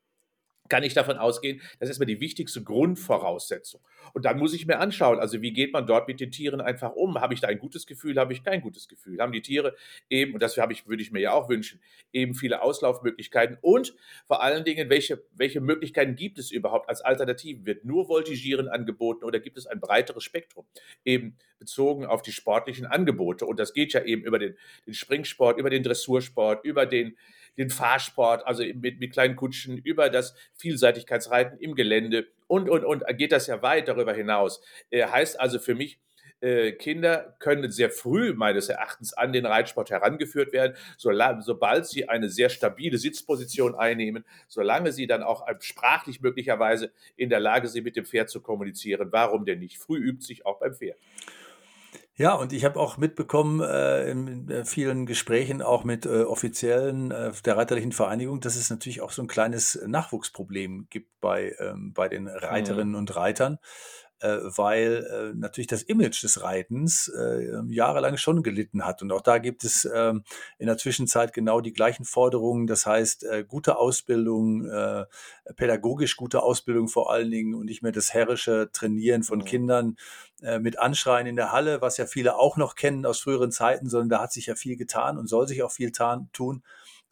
kann 0.74 0.82
ich 0.82 0.96
davon 0.96 1.18
ausgehen, 1.18 1.60
das 1.78 1.88
ist 1.88 1.90
erstmal 1.90 2.08
die 2.08 2.20
wichtigste 2.20 2.64
Grundvoraussetzung. 2.64 3.80
Und 4.14 4.26
dann 4.26 4.40
muss 4.40 4.56
ich 4.56 4.66
mir 4.66 4.80
anschauen, 4.80 5.20
also 5.20 5.40
wie 5.44 5.54
geht 5.54 5.72
man 5.72 5.86
dort 5.86 6.08
mit 6.08 6.20
den 6.20 6.32
Tieren 6.32 6.62
einfach 6.62 6.94
um? 6.96 7.22
Habe 7.22 7.36
ich 7.36 7.42
da 7.42 7.48
ein 7.48 7.60
gutes 7.60 7.86
Gefühl, 7.86 8.18
habe 8.18 8.34
ich 8.34 8.44
kein 8.44 8.60
gutes 8.60 8.88
Gefühl? 8.88 9.20
Haben 9.20 9.34
die 9.34 9.44
Tiere 9.44 9.76
eben, 10.10 10.34
und 10.34 10.42
das 10.42 10.58
habe 10.58 10.74
ich, 10.74 10.88
würde 10.88 11.04
ich 11.04 11.12
mir 11.12 11.20
ja 11.20 11.32
auch 11.32 11.48
wünschen, 11.48 11.80
eben 12.12 12.34
viele 12.34 12.64
Auslaufmöglichkeiten 12.64 13.60
und 13.62 13.94
vor 14.26 14.42
allen 14.42 14.66
Dingen, 14.66 14.90
welche, 14.90 15.24
welche 15.32 15.62
Möglichkeiten 15.62 16.16
gibt 16.16 16.40
es 16.40 16.50
überhaupt 16.50 16.90
als 16.90 17.02
Alternativen? 17.02 17.68
Wird 17.68 17.86
nur 17.86 18.08
Voltigieren 18.08 18.68
angeboten 18.68 19.26
oder 19.26 19.40
gibt 19.40 19.60
es 19.60 19.68
ein 19.68 19.80
breiteres 19.80 20.24
Spektrum? 20.24 20.66
Eben 21.06 21.38
bezogen 21.60 22.08
auf 22.08 22.24
die 22.24 22.32
sportlichen 22.32 22.88
Angebote. 22.88 23.46
Und 23.46 23.60
das 23.60 23.76
geht 23.76 23.94
ja 23.94 24.04
eben 24.04 24.24
über 24.24 24.40
den, 24.40 24.58
den 24.88 24.96
Springsport, 24.96 25.60
über 25.60 25.70
den 25.70 25.84
Dressursport, 25.84 26.66
über 26.66 26.88
den 26.88 27.16
den 27.58 27.70
Fahrsport, 27.70 28.46
also 28.46 28.63
mit, 28.63 29.00
mit 29.00 29.13
kleinen 29.13 29.36
Kutschen, 29.36 29.78
über 29.78 30.10
das 30.10 30.36
Vielseitigkeitsreiten 30.56 31.60
im 31.60 31.76
Gelände 31.76 32.28
und, 32.48 32.70
und, 32.70 32.84
und 32.84 33.04
geht 33.18 33.32
das 33.32 33.48
ja 33.48 33.62
weit 33.62 33.88
darüber 33.88 34.13
hinaus. 34.13 34.62
Äh, 34.89 35.06
heißt 35.06 35.39
also 35.39 35.60
für 35.60 35.76
mich, 35.76 36.00
äh, 36.44 36.74
Kinder 36.74 37.38
können 37.39 37.72
sehr 37.72 37.89
früh 37.89 38.34
meines 38.34 38.68
Erachtens 38.68 39.13
an 39.13 39.32
den 39.32 39.46
Reitsport 39.46 39.89
herangeführt 39.92 40.52
werden, 40.52 40.76
sobald 40.98 41.88
sie 41.88 42.10
eine 42.10 42.28
sehr 42.28 42.50
stabile 42.50 42.98
Sitzposition 42.98 43.76
einnehmen, 43.76 44.26
solange 44.50 44.92
sie 44.92 45.08
dann 45.08 45.24
auch 45.24 45.48
sprachlich 45.62 46.20
möglicherweise 46.20 46.92
in 47.16 47.30
der 47.30 47.39
Lage 47.39 47.70
sind, 47.70 47.86
mit 47.86 47.96
dem 47.96 48.06
Pferd 48.06 48.30
zu 48.30 48.42
kommunizieren. 48.42 49.13
Warum 49.13 49.46
denn 49.46 49.60
nicht? 49.60 49.78
Früh 49.78 49.98
übt 49.98 50.26
sich 50.26 50.46
auch 50.46 50.60
beim 50.60 50.74
Pferd. 50.74 50.98
Ja, 52.15 52.36
und 52.36 52.54
ich 52.54 52.63
habe 52.63 52.80
auch 52.80 52.97
mitbekommen 52.97 53.60
äh, 53.62 54.12
in 54.12 54.47
äh, 54.47 54.65
vielen 54.65 55.08
Gesprächen 55.08 55.63
auch 55.63 55.84
mit 55.84 56.06
äh, 56.06 56.23
Offiziellen 56.23 57.10
äh, 57.10 57.32
der 57.43 57.58
Reiterlichen 57.58 57.91
Vereinigung, 57.91 58.39
dass 58.39 58.56
es 58.56 58.69
natürlich 58.69 59.02
auch 59.02 59.10
so 59.10 59.23
ein 59.23 59.28
kleines 59.28 59.82
Nachwuchsproblem 59.88 60.88
gibt 60.91 61.10
bei, 61.21 61.56
ähm, 61.60 61.91
bei 61.93 62.10
den 62.10 62.26
mhm. 62.26 62.30
Reiterinnen 62.30 62.93
und 62.93 63.15
Reitern 63.15 63.58
weil 64.21 65.06
äh, 65.34 65.38
natürlich 65.38 65.67
das 65.67 65.84
Image 65.84 66.23
des 66.23 66.41
Reitens 66.41 67.10
äh, 67.10 67.62
jahrelang 67.67 68.17
schon 68.17 68.43
gelitten 68.43 68.86
hat. 68.86 69.02
Und 69.02 69.12
auch 69.12 69.21
da 69.21 69.38
gibt 69.38 69.63
es 69.63 69.86
äh, 69.86 70.13
in 70.58 70.67
der 70.67 70.78
Zwischenzeit 70.78 71.34
genau 71.34 71.62
die 71.62 71.73
gleichen 71.73 72.06
Forderungen. 72.06 72.67
Das 72.67 72.86
heißt, 72.86 73.23
äh, 73.26 73.43
gute 73.45 73.78
Ausbildung, 73.78 74.65
äh, 74.65 75.06
pädagogisch 75.56 76.15
gute 76.15 76.41
Ausbildung 76.41 76.88
vor 76.88 77.12
allen 77.12 77.32
Dingen 77.32 77.54
und 77.54 77.65
nicht 77.65 77.84
mehr 77.84 77.91
das 77.91 78.13
herrische 78.13 78.69
Trainieren 78.71 79.23
von 79.23 79.39
mhm. 79.39 79.45
Kindern 79.45 79.97
äh, 80.41 80.60
mit 80.60 80.80
Anschreien 80.80 81.28
in 81.28 81.36
der 81.36 81.52
Halle, 81.52 81.82
was 81.82 81.97
ja 81.97 82.06
viele 82.06 82.36
auch 82.36 82.58
noch 82.58 82.76
kennen 82.76 83.06
aus 83.06 83.19
früheren 83.19 83.52
Zeiten, 83.52 83.89
sondern 83.89 84.10
da 84.10 84.21
hat 84.21 84.32
sich 84.32 84.45
ja 84.45 84.56
viel 84.56 84.78
getan 84.78 85.17
und 85.17 85.28
soll 85.28 85.47
sich 85.47 85.63
auch 85.63 85.71
viel 85.71 85.91
tun 85.91 86.63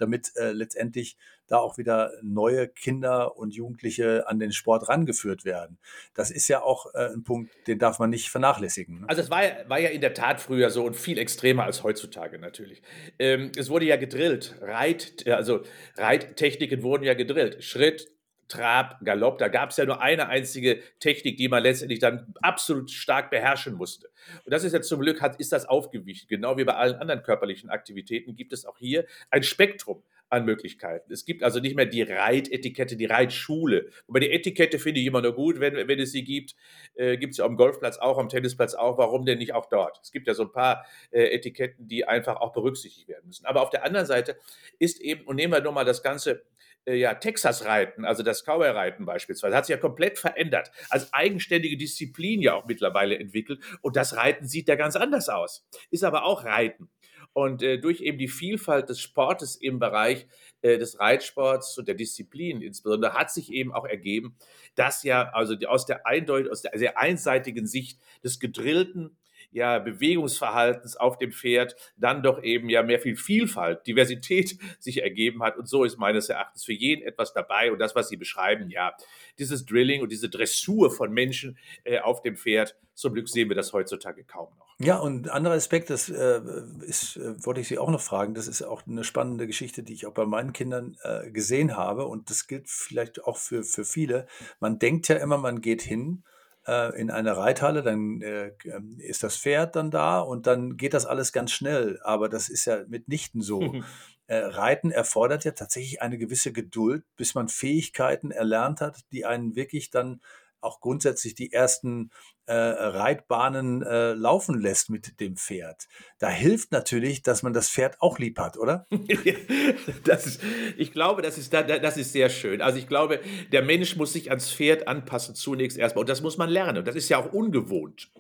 damit 0.01 0.35
äh, 0.35 0.51
letztendlich 0.51 1.15
da 1.51 1.57
auch 1.57 1.77
wieder 1.77 2.11
neue 2.21 2.67
Kinder 2.67 3.37
und 3.37 3.53
Jugendliche 3.53 4.27
an 4.27 4.39
den 4.39 4.51
Sport 4.51 4.87
rangeführt 4.87 5.43
werden. 5.43 5.77
Das 6.13 6.31
ist 6.31 6.47
ja 6.47 6.61
auch 6.61 6.93
äh, 6.93 7.09
ein 7.13 7.23
Punkt, 7.23 7.51
den 7.67 7.77
darf 7.77 7.99
man 7.99 8.09
nicht 8.09 8.29
vernachlässigen. 8.29 9.01
Ne? 9.01 9.09
Also 9.09 9.21
es 9.21 9.29
war 9.29 9.43
ja, 9.43 9.51
war 9.67 9.79
ja 9.79 9.89
in 9.89 10.01
der 10.01 10.13
Tat 10.13 10.39
früher 10.39 10.69
so 10.69 10.85
und 10.85 10.95
viel 10.95 11.17
extremer 11.17 11.63
als 11.63 11.83
heutzutage 11.83 12.39
natürlich. 12.39 12.81
Ähm, 13.19 13.51
es 13.57 13.69
wurde 13.69 13.85
ja 13.85 13.97
gedrillt. 13.97 14.55
Reit, 14.61 15.27
also 15.27 15.61
Reittechniken 15.97 16.83
wurden 16.83 17.03
ja 17.03 17.13
gedrillt. 17.13 17.63
Schritt, 17.63 18.07
Trab, 18.51 18.99
Galopp, 19.05 19.37
da 19.37 19.47
gab 19.47 19.69
es 19.69 19.77
ja 19.77 19.85
nur 19.85 20.01
eine 20.01 20.27
einzige 20.27 20.81
Technik, 20.99 21.37
die 21.37 21.47
man 21.47 21.63
letztendlich 21.63 21.99
dann 21.99 22.33
absolut 22.41 22.91
stark 22.91 23.29
beherrschen 23.29 23.75
musste. 23.75 24.09
Und 24.43 24.53
das 24.53 24.65
ist 24.65 24.73
jetzt 24.73 24.89
zum 24.89 24.99
Glück, 24.99 25.21
hat, 25.21 25.39
ist 25.39 25.53
das 25.53 25.65
aufgewichen. 25.65 26.27
Genau 26.27 26.57
wie 26.57 26.65
bei 26.65 26.75
allen 26.75 26.95
anderen 26.95 27.23
körperlichen 27.23 27.69
Aktivitäten 27.69 28.35
gibt 28.35 28.51
es 28.51 28.65
auch 28.65 28.77
hier 28.77 29.05
ein 29.29 29.43
Spektrum 29.43 30.03
an 30.31 30.45
Möglichkeiten. 30.45 31.11
Es 31.11 31.25
gibt 31.25 31.43
also 31.43 31.59
nicht 31.59 31.75
mehr 31.75 31.85
die 31.85 32.01
Reitetikette, 32.01 32.95
die 32.95 33.05
Reitschule. 33.05 33.89
Wobei 34.07 34.21
die 34.21 34.31
Etikette 34.31 34.79
finde 34.79 35.01
ich 35.01 35.05
immer 35.05 35.21
nur 35.21 35.35
gut, 35.35 35.59
wenn, 35.59 35.75
wenn 35.87 35.99
es 35.99 36.11
sie 36.11 36.23
gibt. 36.23 36.55
Äh, 36.95 37.17
gibt 37.17 37.33
es 37.33 37.37
ja 37.37 37.45
am 37.45 37.57
Golfplatz 37.57 37.97
auch, 37.97 38.17
am 38.17 38.29
Tennisplatz 38.29 38.73
auch. 38.73 38.97
Warum 38.97 39.25
denn 39.25 39.39
nicht 39.39 39.53
auch 39.53 39.67
dort? 39.67 39.99
Es 40.01 40.11
gibt 40.11 40.27
ja 40.27 40.33
so 40.33 40.43
ein 40.43 40.51
paar 40.51 40.85
äh, 41.11 41.25
Etiketten, 41.35 41.87
die 41.87 42.07
einfach 42.07 42.37
auch 42.37 42.53
berücksichtigt 42.53 43.09
werden 43.09 43.27
müssen. 43.27 43.45
Aber 43.45 43.61
auf 43.61 43.69
der 43.69 43.83
anderen 43.83 44.05
Seite 44.05 44.37
ist 44.79 45.01
eben, 45.01 45.25
und 45.25 45.35
nehmen 45.35 45.51
wir 45.51 45.61
nur 45.61 45.73
mal 45.73 45.85
das 45.85 46.01
Ganze 46.01 46.43
äh, 46.85 46.95
ja, 46.95 47.13
Texas-Reiten, 47.13 48.05
also 48.05 48.23
das 48.23 48.43
Cowboy-Reiten 48.43 49.05
beispielsweise, 49.05 49.55
hat 49.55 49.65
sich 49.65 49.75
ja 49.75 49.79
komplett 49.81 50.17
verändert, 50.17 50.71
als 50.89 51.13
eigenständige 51.13 51.77
Disziplin 51.77 52.41
ja 52.41 52.55
auch 52.55 52.65
mittlerweile 52.65 53.19
entwickelt. 53.19 53.59
Und 53.81 53.97
das 53.97 54.15
Reiten 54.15 54.47
sieht 54.47 54.69
ja 54.69 54.75
ganz 54.75 54.95
anders 54.95 55.27
aus. 55.29 55.67
Ist 55.89 56.03
aber 56.03 56.23
auch 56.23 56.45
Reiten. 56.45 56.89
Und 57.33 57.63
äh, 57.63 57.77
durch 57.77 58.01
eben 58.01 58.17
die 58.17 58.27
Vielfalt 58.27 58.89
des 58.89 58.99
Sportes 58.99 59.55
im 59.55 59.79
Bereich 59.79 60.27
äh, 60.61 60.77
des 60.77 60.99
Reitsports 60.99 61.77
und 61.77 61.87
der 61.87 61.95
Disziplin 61.95 62.61
insbesondere 62.61 63.13
hat 63.13 63.31
sich 63.31 63.51
eben 63.51 63.73
auch 63.73 63.85
ergeben, 63.85 64.35
dass 64.75 65.03
ja 65.03 65.29
also 65.29 65.55
die, 65.55 65.67
aus 65.67 65.85
der 65.85 66.05
eindeutig, 66.05 66.51
aus 66.51 66.61
der 66.61 66.77
sehr 66.77 66.97
einseitigen 66.97 67.67
Sicht 67.67 67.99
des 68.23 68.39
gedrillten 68.39 69.17
ja, 69.51 69.79
Bewegungsverhaltens 69.79 70.95
auf 70.95 71.17
dem 71.17 71.31
Pferd 71.31 71.75
dann 71.97 72.23
doch 72.23 72.41
eben 72.43 72.69
ja 72.69 72.83
mehr 72.83 72.99
viel 72.99 73.15
Vielfalt, 73.15 73.85
Diversität 73.85 74.57
sich 74.79 75.01
ergeben 75.03 75.43
hat. 75.43 75.57
Und 75.57 75.67
so 75.67 75.83
ist 75.83 75.97
meines 75.97 76.29
Erachtens 76.29 76.63
für 76.63 76.73
jeden 76.73 77.03
etwas 77.03 77.33
dabei. 77.33 77.71
Und 77.71 77.79
das, 77.79 77.95
was 77.95 78.09
Sie 78.09 78.17
beschreiben, 78.17 78.69
ja, 78.69 78.93
dieses 79.39 79.65
Drilling 79.65 80.01
und 80.01 80.11
diese 80.11 80.29
Dressur 80.29 80.91
von 80.91 81.11
Menschen 81.11 81.57
äh, 81.83 81.99
auf 81.99 82.21
dem 82.21 82.35
Pferd, 82.35 82.75
zum 82.93 83.13
Glück 83.13 83.29
sehen 83.29 83.49
wir 83.49 83.55
das 83.55 83.73
heutzutage 83.73 84.23
kaum 84.23 84.49
noch. 84.57 84.71
Ja, 84.79 84.97
und 84.97 85.27
ein 85.27 85.29
anderer 85.29 85.55
Aspekt, 85.55 85.89
das 85.89 86.09
äh, 86.09 86.41
ist, 86.81 87.17
äh, 87.17 87.45
wollte 87.45 87.61
ich 87.61 87.67
Sie 87.67 87.77
auch 87.77 87.91
noch 87.91 88.01
fragen, 88.01 88.33
das 88.33 88.47
ist 88.47 88.63
auch 88.63 88.85
eine 88.87 89.03
spannende 89.03 89.47
Geschichte, 89.47 89.83
die 89.83 89.93
ich 89.93 90.07
auch 90.07 90.13
bei 90.13 90.25
meinen 90.25 90.53
Kindern 90.53 90.97
äh, 91.03 91.29
gesehen 91.29 91.77
habe. 91.77 92.05
Und 92.05 92.29
das 92.29 92.47
gilt 92.47 92.67
vielleicht 92.67 93.23
auch 93.23 93.37
für, 93.37 93.63
für 93.63 93.85
viele. 93.85 94.27
Man 94.59 94.79
denkt 94.79 95.07
ja 95.07 95.17
immer, 95.17 95.37
man 95.37 95.61
geht 95.61 95.81
hin 95.81 96.23
äh, 96.67 96.99
in 96.99 97.09
eine 97.09 97.37
Reithalle, 97.37 97.83
dann 97.83 98.21
äh, 98.21 98.51
ähm, 98.65 98.97
ist 98.99 99.23
das 99.23 99.37
Pferd 99.37 99.75
dann 99.75 99.91
da 99.91 100.19
und 100.19 100.47
dann 100.47 100.77
geht 100.77 100.93
das 100.93 101.05
alles 101.05 101.31
ganz 101.31 101.51
schnell. 101.51 101.99
Aber 102.03 102.29
das 102.29 102.49
ist 102.49 102.65
ja 102.65 102.83
mitnichten 102.87 103.41
so. 103.41 103.61
Mhm. 103.61 103.83
Äh, 104.27 104.45
Reiten 104.45 104.91
erfordert 104.91 105.43
ja 105.43 105.51
tatsächlich 105.51 106.01
eine 106.01 106.17
gewisse 106.17 106.53
Geduld, 106.53 107.03
bis 107.17 107.35
man 107.35 107.49
Fähigkeiten 107.49 108.31
erlernt 108.31 108.79
hat, 108.79 109.01
die 109.11 109.25
einen 109.25 109.57
wirklich 109.57 109.89
dann 109.89 110.21
auch 110.61 110.79
grundsätzlich 110.79 111.35
die 111.35 111.51
ersten 111.51 112.11
äh, 112.45 112.53
Reitbahnen 112.53 113.81
äh, 113.81 114.13
laufen 114.13 114.59
lässt 114.59 114.89
mit 114.89 115.19
dem 115.19 115.37
Pferd. 115.37 115.87
Da 116.19 116.29
hilft 116.29 116.71
natürlich, 116.71 117.21
dass 117.21 117.43
man 117.43 117.53
das 117.53 117.69
Pferd 117.69 118.01
auch 118.01 118.19
lieb 118.19 118.39
hat, 118.39 118.57
oder? 118.57 118.87
das 120.03 120.25
ist, 120.25 120.41
ich 120.77 120.91
glaube, 120.91 121.21
das 121.21 121.37
ist, 121.37 121.53
das 121.53 121.97
ist 121.97 122.13
sehr 122.13 122.29
schön. 122.29 122.61
Also 122.61 122.77
ich 122.77 122.87
glaube, 122.87 123.19
der 123.51 123.61
Mensch 123.61 123.95
muss 123.95 124.13
sich 124.13 124.29
ans 124.29 124.51
Pferd 124.51 124.87
anpassen 124.87 125.35
zunächst 125.35 125.77
erstmal. 125.77 126.01
Und 126.01 126.09
das 126.09 126.21
muss 126.21 126.37
man 126.37 126.49
lernen. 126.49 126.79
Und 126.79 126.87
das 126.87 126.95
ist 126.95 127.09
ja 127.09 127.17
auch 127.17 127.31
ungewohnt. 127.31 128.11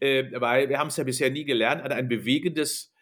Äh, 0.00 0.24
weil 0.40 0.68
wir 0.68 0.78
haben 0.78 0.88
es 0.88 0.96
ja 0.96 1.04
bisher 1.04 1.30
nie 1.30 1.44
gelernt, 1.44 1.82
an 1.82 1.92
ein 1.92 2.08
bewegendes 2.08 2.92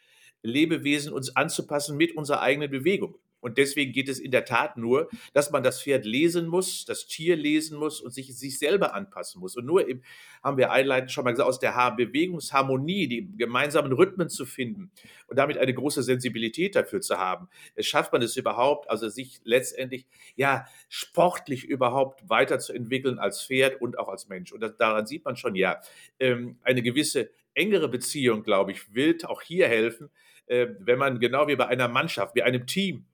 Lebewesen 0.42 1.12
uns 1.12 1.34
anzupassen 1.34 1.96
mit 1.96 2.16
unserer 2.16 2.42
eigenen 2.42 2.70
Bewegung. 2.70 3.16
Und 3.46 3.58
deswegen 3.58 3.92
geht 3.92 4.08
es 4.08 4.18
in 4.18 4.32
der 4.32 4.44
Tat 4.44 4.76
nur, 4.76 5.08
dass 5.32 5.52
man 5.52 5.62
das 5.62 5.80
Pferd 5.80 6.04
lesen 6.04 6.48
muss, 6.48 6.84
das 6.84 7.06
Tier 7.06 7.36
lesen 7.36 7.78
muss 7.78 8.00
und 8.00 8.12
sich, 8.12 8.36
sich 8.36 8.58
selber 8.58 8.92
anpassen 8.92 9.40
muss. 9.40 9.56
Und 9.56 9.66
nur 9.66 9.88
im, 9.88 10.02
haben 10.42 10.56
wir 10.56 10.72
einleitend 10.72 11.12
schon 11.12 11.22
mal 11.22 11.30
gesagt, 11.30 11.48
aus 11.48 11.60
der 11.60 11.92
Bewegungsharmonie, 11.92 13.06
die 13.06 13.36
gemeinsamen 13.36 13.92
Rhythmen 13.92 14.28
zu 14.28 14.46
finden 14.46 14.90
und 15.28 15.38
damit 15.38 15.58
eine 15.58 15.72
große 15.72 16.02
Sensibilität 16.02 16.74
dafür 16.74 17.00
zu 17.00 17.18
haben, 17.18 17.48
schafft 17.78 18.12
man 18.12 18.20
es 18.20 18.36
überhaupt, 18.36 18.90
also 18.90 19.08
sich 19.08 19.40
letztendlich 19.44 20.08
ja 20.34 20.66
sportlich 20.88 21.62
überhaupt 21.62 22.28
weiterzuentwickeln 22.28 23.20
als 23.20 23.44
Pferd 23.44 23.80
und 23.80 23.96
auch 23.96 24.08
als 24.08 24.26
Mensch. 24.26 24.50
Und 24.50 24.58
das, 24.58 24.76
daran 24.76 25.06
sieht 25.06 25.24
man 25.24 25.36
schon 25.36 25.54
ja 25.54 25.80
ähm, 26.18 26.58
eine 26.64 26.82
gewisse 26.82 27.30
engere 27.54 27.88
Beziehung, 27.88 28.42
glaube 28.42 28.72
ich, 28.72 28.92
will 28.92 29.16
auch 29.24 29.40
hier 29.40 29.68
helfen, 29.68 30.10
äh, 30.46 30.66
wenn 30.80 30.98
man 30.98 31.20
genau 31.20 31.46
wie 31.46 31.54
bei 31.54 31.68
einer 31.68 31.86
Mannschaft, 31.86 32.34
wie 32.34 32.42
einem 32.42 32.66
Team, 32.66 33.06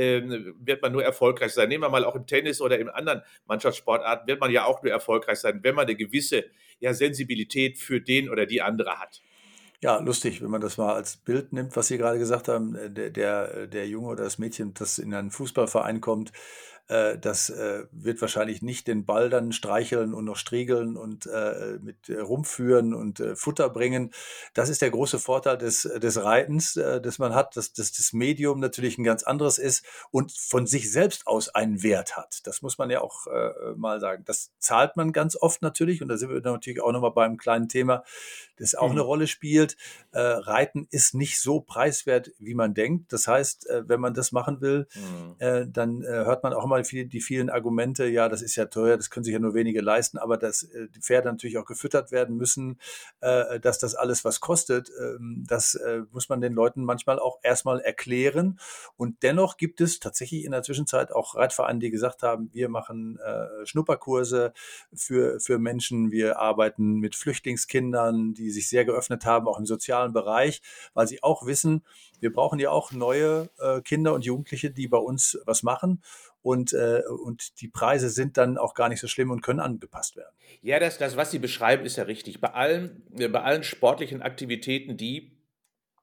wird 0.00 0.82
man 0.82 0.92
nur 0.92 1.04
erfolgreich 1.04 1.52
sein. 1.52 1.68
Nehmen 1.68 1.84
wir 1.84 1.90
mal 1.90 2.04
auch 2.04 2.14
im 2.14 2.26
Tennis 2.26 2.60
oder 2.60 2.78
in 2.78 2.88
anderen 2.88 3.22
Mannschaftssportarten, 3.46 4.26
wird 4.26 4.40
man 4.40 4.50
ja 4.50 4.64
auch 4.64 4.82
nur 4.82 4.92
erfolgreich 4.92 5.38
sein, 5.38 5.60
wenn 5.62 5.74
man 5.74 5.86
eine 5.86 5.96
gewisse 5.96 6.44
ja, 6.80 6.94
Sensibilität 6.94 7.78
für 7.78 8.00
den 8.00 8.28
oder 8.30 8.46
die 8.46 8.62
andere 8.62 8.98
hat. 8.98 9.22
Ja, 9.82 9.98
lustig, 9.98 10.42
wenn 10.42 10.50
man 10.50 10.60
das 10.60 10.76
mal 10.76 10.94
als 10.94 11.16
Bild 11.16 11.54
nimmt, 11.54 11.74
was 11.74 11.88
Sie 11.88 11.96
gerade 11.96 12.18
gesagt 12.18 12.48
haben, 12.48 12.74
äh, 12.74 12.90
der, 12.90 13.10
der, 13.10 13.66
der 13.66 13.88
Junge 13.88 14.08
oder 14.08 14.24
das 14.24 14.38
Mädchen, 14.38 14.74
das 14.74 14.98
in 14.98 15.14
einen 15.14 15.30
Fußballverein 15.30 16.02
kommt, 16.02 16.32
äh, 16.90 17.18
das 17.18 17.50
äh, 17.50 17.84
wird 17.92 18.20
wahrscheinlich 18.20 18.62
nicht 18.62 18.88
den 18.88 19.06
Ball 19.06 19.30
dann 19.30 19.52
streicheln 19.52 20.12
und 20.12 20.24
noch 20.24 20.36
striegeln 20.36 20.96
und 20.96 21.26
äh, 21.26 21.78
mit 21.80 22.08
äh, 22.08 22.18
rumführen 22.18 22.94
und 22.94 23.20
äh, 23.20 23.36
Futter 23.36 23.70
bringen. 23.70 24.10
Das 24.54 24.68
ist 24.68 24.82
der 24.82 24.90
große 24.90 25.20
Vorteil 25.20 25.56
des, 25.56 25.82
des 25.82 26.22
Reitens, 26.22 26.76
äh, 26.76 27.00
das 27.00 27.20
man 27.20 27.34
hat, 27.34 27.56
dass, 27.56 27.72
dass 27.72 27.92
das 27.92 28.12
Medium 28.12 28.58
natürlich 28.58 28.98
ein 28.98 29.04
ganz 29.04 29.22
anderes 29.22 29.58
ist 29.58 29.84
und 30.10 30.32
von 30.32 30.66
sich 30.66 30.90
selbst 30.90 31.28
aus 31.28 31.48
einen 31.48 31.84
Wert 31.84 32.16
hat. 32.16 32.40
Das 32.44 32.60
muss 32.60 32.76
man 32.76 32.90
ja 32.90 33.00
auch 33.02 33.28
äh, 33.28 33.74
mal 33.76 34.00
sagen. 34.00 34.24
Das 34.26 34.50
zahlt 34.58 34.96
man 34.96 35.12
ganz 35.12 35.36
oft 35.36 35.62
natürlich 35.62 36.02
und 36.02 36.08
da 36.08 36.16
sind 36.16 36.30
wir 36.30 36.40
natürlich 36.40 36.82
auch 36.82 36.92
nochmal 36.92 37.12
beim 37.12 37.36
kleinen 37.36 37.68
Thema, 37.68 38.02
das 38.56 38.74
auch 38.74 38.88
mhm. 38.88 38.92
eine 38.92 39.00
Rolle 39.02 39.26
spielt. 39.26 39.76
Reiten 40.12 40.86
ist 40.90 41.14
nicht 41.14 41.40
so 41.40 41.60
preiswert, 41.60 42.32
wie 42.38 42.54
man 42.54 42.74
denkt. 42.74 43.12
Das 43.12 43.26
heißt, 43.26 43.68
wenn 43.86 44.00
man 44.00 44.12
das 44.12 44.32
machen 44.32 44.60
will, 44.60 44.86
mhm. 44.94 45.72
dann 45.72 46.02
hört 46.02 46.42
man 46.42 46.52
auch 46.52 46.66
mal 46.66 46.79
viel, 46.84 47.06
die 47.06 47.20
vielen 47.20 47.50
Argumente, 47.50 48.06
ja, 48.06 48.28
das 48.28 48.42
ist 48.42 48.56
ja 48.56 48.66
teuer, 48.66 48.96
das 48.96 49.10
können 49.10 49.24
sich 49.24 49.32
ja 49.32 49.38
nur 49.38 49.54
wenige 49.54 49.80
leisten, 49.80 50.18
aber 50.18 50.36
dass 50.36 50.62
äh, 50.62 50.88
die 50.94 51.00
Pferde 51.00 51.28
natürlich 51.28 51.58
auch 51.58 51.64
gefüttert 51.64 52.12
werden 52.12 52.36
müssen, 52.36 52.78
äh, 53.20 53.60
dass 53.60 53.78
das 53.78 53.94
alles 53.94 54.24
was 54.24 54.40
kostet, 54.40 54.90
ähm, 55.00 55.44
das 55.46 55.74
äh, 55.74 56.02
muss 56.12 56.28
man 56.28 56.40
den 56.40 56.52
Leuten 56.52 56.84
manchmal 56.84 57.18
auch 57.18 57.38
erstmal 57.42 57.80
erklären. 57.80 58.58
Und 58.96 59.22
dennoch 59.22 59.56
gibt 59.56 59.80
es 59.80 60.00
tatsächlich 60.00 60.44
in 60.44 60.52
der 60.52 60.62
Zwischenzeit 60.62 61.12
auch 61.12 61.34
Reitvereine, 61.34 61.78
die 61.78 61.90
gesagt 61.90 62.22
haben, 62.22 62.50
wir 62.52 62.68
machen 62.68 63.18
Schnupperkurse 63.64 64.52
für, 64.94 65.40
für 65.40 65.58
Menschen, 65.58 66.10
wir 66.10 66.38
arbeiten 66.38 66.98
mit 66.98 67.14
Flüchtlingskindern, 67.14 68.34
die 68.34 68.50
sich 68.50 68.68
sehr 68.68 68.84
geöffnet 68.84 69.24
haben, 69.24 69.48
auch 69.48 69.58
im 69.58 69.66
sozialen 69.66 70.12
Bereich, 70.12 70.62
weil 70.94 71.06
sie 71.06 71.22
auch 71.22 71.46
wissen, 71.46 71.84
wir 72.20 72.32
brauchen 72.32 72.58
ja 72.58 72.70
auch 72.70 72.92
neue 72.92 73.50
Kinder 73.84 74.14
und 74.14 74.24
Jugendliche, 74.24 74.70
die 74.70 74.88
bei 74.88 74.98
uns 74.98 75.38
was 75.44 75.62
machen 75.62 76.02
und, 76.42 76.72
äh, 76.72 77.02
und 77.24 77.60
die 77.60 77.68
Preise 77.68 78.08
sind 78.08 78.36
dann 78.36 78.58
auch 78.58 78.74
gar 78.74 78.88
nicht 78.88 79.00
so 79.00 79.08
schlimm 79.08 79.30
und 79.30 79.42
können 79.42 79.60
angepasst 79.60 80.16
werden. 80.16 80.34
Ja, 80.62 80.78
das, 80.78 80.98
das 80.98 81.16
was 81.16 81.30
Sie 81.30 81.38
beschreiben, 81.38 81.84
ist 81.84 81.96
ja 81.96 82.04
richtig. 82.04 82.40
Bei 82.40 82.52
allen, 82.52 83.02
bei 83.10 83.42
allen 83.42 83.62
sportlichen 83.62 84.22
Aktivitäten, 84.22 84.96
die 84.96 85.39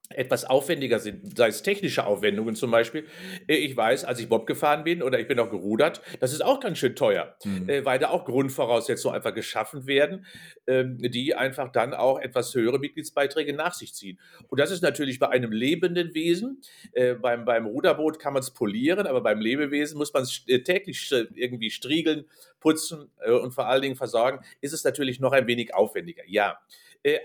etwas 0.10 0.46
aufwendiger 0.46 1.00
sind, 1.00 1.38
sei 1.38 1.50
es 1.50 1.64
technische 1.64 2.06
Aufwendungen 2.06 2.56
zum 2.56 2.72
Beispiel. 2.72 3.06
Äh, 3.48 3.56
ich 3.56 3.76
weiß, 3.76 4.06
als 4.06 4.20
ich 4.20 4.30
Bob 4.30 4.48
gefahren 4.48 4.84
bin 4.84 5.04
oder 5.04 5.20
ich 5.20 5.28
bin 5.28 5.40
auch 5.40 5.50
gerudert, 5.50 6.02
das 6.20 6.34
ist 6.34 6.44
auch 6.44 6.60
ganz 6.60 6.78
schön 6.78 6.96
teuer, 6.96 7.36
mhm. 7.44 7.70
Äh, 7.70 7.86
weil 7.86 8.00
da 8.00 8.10
auch 8.10 8.26
Grundvoraussetzungen 8.26 9.16
einfach 9.16 9.34
geschaffen 9.34 9.86
werden, 9.86 10.26
ähm, 10.66 10.98
die 11.00 11.36
einfach 11.36 11.72
dann 11.72 11.94
auch 11.94 12.20
etwas 12.20 12.54
höhere 12.56 12.80
Mitgliedsbeiträge 12.80 13.54
nach 13.54 13.74
sich 13.74 13.94
ziehen. 13.94 14.20
Und 14.48 14.60
das 14.60 14.72
ist 14.72 14.82
natürlich 14.82 15.20
bei 15.20 15.30
einem 15.30 15.52
lebenden 15.52 16.14
Wesen, 16.14 16.62
äh, 16.94 17.16
beim, 17.16 17.46
beim 17.46 17.66
Ruderboot 17.66 18.20
kann 18.20 18.34
man 18.34 18.42
es 18.42 18.52
polieren, 18.52 19.08
aber 19.08 19.22
beim 19.22 19.42
Lebewesen 19.42 19.98
muss 19.98 20.14
man 20.14 20.24
es 20.24 20.46
täglich 20.46 21.12
irgendwie 21.36 21.70
striegeln, 21.70 22.26
putzen 22.60 23.10
und 23.26 23.54
vor 23.54 23.68
allen 23.68 23.82
Dingen 23.82 23.96
versorgen, 23.96 24.40
ist 24.62 24.74
es 24.74 24.84
natürlich 24.84 25.20
noch 25.20 25.32
ein 25.32 25.48
wenig 25.48 25.76
aufwendiger. 25.76 26.24
Ja, 26.28 26.60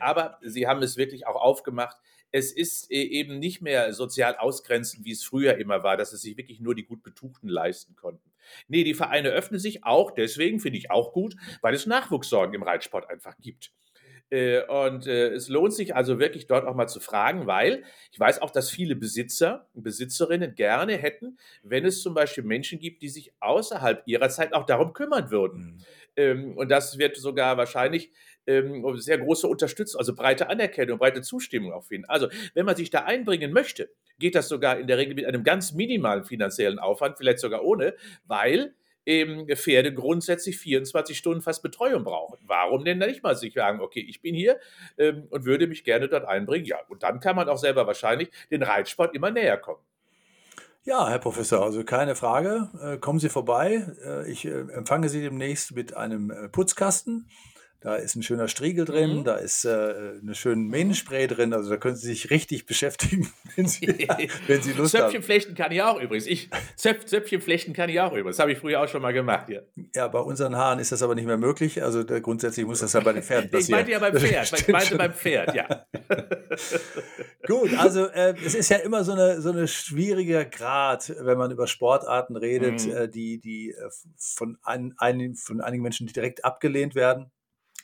aber 0.00 0.38
Sie 0.42 0.66
haben 0.66 0.82
es 0.82 0.96
wirklich 0.96 1.26
auch 1.26 1.36
aufgemacht, 1.36 1.96
es 2.32 2.50
ist 2.50 2.90
äh, 2.90 3.02
eben 3.02 3.38
nicht 3.38 3.62
mehr 3.62 3.92
sozial 3.92 4.36
ausgrenzend, 4.36 5.04
wie 5.04 5.12
es 5.12 5.22
früher 5.22 5.58
immer 5.58 5.82
war, 5.82 5.96
dass 5.96 6.12
es 6.12 6.22
sich 6.22 6.36
wirklich 6.36 6.60
nur 6.60 6.74
die 6.74 6.84
gut 6.84 7.02
Betuchten 7.02 7.48
leisten 7.48 7.94
konnten. 7.94 8.32
Nee, 8.68 8.84
die 8.84 8.94
Vereine 8.94 9.28
öffnen 9.28 9.60
sich 9.60 9.84
auch 9.84 10.10
deswegen, 10.10 10.58
finde 10.58 10.78
ich 10.78 10.90
auch 10.90 11.12
gut, 11.12 11.36
weil 11.60 11.74
es 11.74 11.86
Nachwuchssorgen 11.86 12.54
im 12.54 12.62
Reitsport 12.62 13.08
einfach 13.08 13.36
gibt. 13.38 13.72
Äh, 14.32 14.62
und 14.64 15.06
äh, 15.06 15.28
es 15.28 15.48
lohnt 15.48 15.74
sich 15.74 15.94
also 15.94 16.18
wirklich 16.18 16.46
dort 16.46 16.66
auch 16.66 16.74
mal 16.74 16.88
zu 16.88 17.00
fragen, 17.00 17.46
weil 17.46 17.84
ich 18.10 18.18
weiß 18.18 18.40
auch, 18.40 18.50
dass 18.50 18.70
viele 18.70 18.96
Besitzer 18.96 19.68
und 19.74 19.82
Besitzerinnen 19.82 20.54
gerne 20.54 20.96
hätten, 20.96 21.36
wenn 21.62 21.84
es 21.84 22.00
zum 22.00 22.14
Beispiel 22.14 22.42
Menschen 22.42 22.78
gibt, 22.78 23.02
die 23.02 23.10
sich 23.10 23.34
außerhalb 23.40 24.02
ihrer 24.06 24.30
Zeit 24.30 24.54
auch 24.54 24.64
darum 24.64 24.94
kümmern 24.94 25.30
würden. 25.30 25.60
Mhm. 25.60 25.78
Ähm, 26.16 26.56
und 26.56 26.70
das 26.70 26.96
wird 26.96 27.18
sogar 27.18 27.58
wahrscheinlich 27.58 28.10
ähm, 28.46 28.84
sehr 28.96 29.18
große 29.18 29.46
Unterstützung, 29.46 29.98
also 29.98 30.14
breite 30.14 30.48
Anerkennung, 30.48 30.98
breite 30.98 31.22
Zustimmung 31.22 31.72
auch 31.72 31.84
finden. 31.84 32.06
Also, 32.08 32.28
wenn 32.54 32.66
man 32.66 32.76
sich 32.76 32.90
da 32.90 33.00
einbringen 33.00 33.52
möchte, 33.52 33.90
geht 34.18 34.34
das 34.34 34.48
sogar 34.48 34.78
in 34.78 34.86
der 34.86 34.98
Regel 34.98 35.14
mit 35.14 35.26
einem 35.26 35.44
ganz 35.44 35.72
minimalen 35.72 36.24
finanziellen 36.24 36.78
Aufwand, 36.78 37.18
vielleicht 37.18 37.38
sogar 37.38 37.64
ohne, 37.64 37.94
weil 38.26 38.74
eben 39.04 39.46
Pferde 39.56 39.92
grundsätzlich 39.92 40.58
24 40.58 41.18
Stunden 41.18 41.42
fast 41.42 41.62
Betreuung 41.62 42.04
brauchen. 42.04 42.38
Warum 42.46 42.84
denn 42.84 42.98
nicht 42.98 43.22
mal 43.22 43.36
sich 43.36 43.54
sagen, 43.54 43.80
okay, 43.80 44.04
ich 44.08 44.22
bin 44.22 44.34
hier 44.34 44.58
ähm, 44.98 45.26
und 45.30 45.44
würde 45.44 45.66
mich 45.66 45.84
gerne 45.84 46.08
dort 46.08 46.24
einbringen? 46.24 46.66
Ja, 46.66 46.78
und 46.88 47.02
dann 47.02 47.20
kann 47.20 47.36
man 47.36 47.48
auch 47.48 47.58
selber 47.58 47.86
wahrscheinlich 47.86 48.30
den 48.50 48.62
Reitsport 48.62 49.14
immer 49.14 49.30
näher 49.30 49.56
kommen. 49.56 49.82
Ja, 50.84 51.08
Herr 51.08 51.20
Professor, 51.20 51.62
also 51.62 51.84
keine 51.84 52.16
Frage. 52.16 52.68
Äh, 52.82 52.98
kommen 52.98 53.20
Sie 53.20 53.28
vorbei. 53.28 53.86
Äh, 54.04 54.30
ich 54.30 54.44
äh, 54.44 54.50
empfange 54.50 55.08
Sie 55.08 55.20
demnächst 55.20 55.74
mit 55.76 55.96
einem 55.96 56.32
Putzkasten. 56.50 57.28
Da 57.82 57.96
ist 57.96 58.14
ein 58.14 58.22
schöner 58.22 58.46
Striegel 58.46 58.84
drin, 58.84 59.18
mhm. 59.18 59.24
da 59.24 59.34
ist 59.34 59.64
äh, 59.64 59.70
eine 60.22 60.36
schöne 60.36 60.62
Mähnenspray 60.62 61.26
drin, 61.26 61.52
also 61.52 61.68
da 61.68 61.76
können 61.76 61.96
Sie 61.96 62.06
sich 62.06 62.30
richtig 62.30 62.64
beschäftigen, 62.64 63.28
wenn 63.56 63.66
Sie, 63.66 63.88
wenn 64.46 64.62
Sie 64.62 64.72
Lust 64.72 64.92
Zöpfchen 64.92 65.02
haben. 65.02 65.10
Zöpfchen 65.10 65.22
flechten 65.22 65.54
kann 65.56 65.72
ich 65.72 65.82
auch 65.82 66.00
übrigens. 66.00 66.26
Ich, 66.28 66.48
Zöpf, 66.76 67.06
Zöpfchen 67.06 67.40
flechten 67.40 67.72
kann 67.72 67.90
ich 67.90 68.00
auch 68.00 68.12
übrigens. 68.12 68.36
Das 68.36 68.42
habe 68.42 68.52
ich 68.52 68.58
früher 68.58 68.80
auch 68.80 68.86
schon 68.86 69.02
mal 69.02 69.12
gemacht. 69.12 69.48
Ja. 69.48 69.62
ja, 69.96 70.06
bei 70.06 70.20
unseren 70.20 70.54
Haaren 70.56 70.78
ist 70.78 70.92
das 70.92 71.02
aber 71.02 71.16
nicht 71.16 71.26
mehr 71.26 71.38
möglich. 71.38 71.82
Also 71.82 72.04
da, 72.04 72.20
grundsätzlich 72.20 72.64
muss 72.66 72.78
das 72.78 72.92
ja 72.92 73.00
bei 73.00 73.14
den 73.14 73.22
Pferden 73.24 73.50
passieren. 73.50 73.80
Ich 73.80 73.90
meinte 73.90 73.90
ja 73.90 73.98
beim 73.98 74.16
Pferd. 74.16 74.52
ich 74.60 74.68
meinte 74.68 74.96
beim 74.96 75.12
Pferd, 75.12 75.54
ja. 75.54 75.86
Gut, 77.48 77.76
also 77.76 78.06
äh, 78.06 78.36
es 78.46 78.54
ist 78.54 78.68
ja 78.70 78.76
immer 78.76 79.02
so 79.02 79.12
eine, 79.12 79.40
so 79.40 79.50
eine 79.50 79.66
schwieriger 79.66 80.44
Grad, 80.44 81.12
wenn 81.18 81.36
man 81.36 81.50
über 81.50 81.66
Sportarten 81.66 82.36
redet, 82.36 82.86
mhm. 82.86 82.92
äh, 82.92 83.08
die, 83.08 83.40
die 83.40 83.70
äh, 83.70 83.90
von, 84.16 84.58
ein, 84.62 84.94
ein, 84.98 85.34
von 85.34 85.60
einigen 85.60 85.82
Menschen 85.82 86.06
direkt 86.06 86.44
abgelehnt 86.44 86.94
werden 86.94 87.32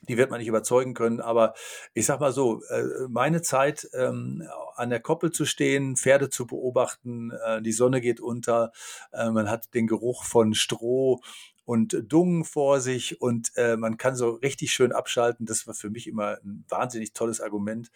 die 0.02 0.16
wird 0.16 0.30
man 0.30 0.38
nicht 0.38 0.48
überzeugen 0.48 0.94
können. 0.94 1.20
Aber 1.20 1.54
ich 1.94 2.06
sag 2.06 2.20
mal 2.20 2.32
so, 2.32 2.62
äh, 2.68 2.84
meine 3.08 3.42
Zeit 3.42 3.88
ähm, 3.92 4.42
an 4.76 4.90
der 4.90 5.00
Koppel 5.00 5.32
zu 5.32 5.44
stehen, 5.44 5.96
Pferde 5.96 6.30
zu 6.30 6.46
beobachten, 6.46 7.30
äh, 7.30 7.62
die 7.62 7.72
Sonne 7.72 8.00
geht 8.00 8.20
unter, 8.20 8.72
äh, 9.12 9.30
man 9.30 9.50
hat 9.50 9.74
den 9.74 9.86
Geruch 9.86 10.24
von 10.24 10.54
Stroh 10.54 11.20
und 11.64 12.02
Dung 12.08 12.44
vor 12.46 12.80
sich 12.80 13.20
und 13.20 13.52
man 13.76 13.98
kann 13.98 14.16
so 14.16 14.30
richtig 14.30 14.72
schön 14.72 14.90
abschalten. 14.90 15.44
Das 15.44 15.66
war 15.66 15.74
für 15.74 15.90
mich 15.90 16.06
immer 16.06 16.38
ein 16.42 16.64
wahnsinnig 16.70 17.12
tolles 17.12 17.42
Argument, 17.42 17.90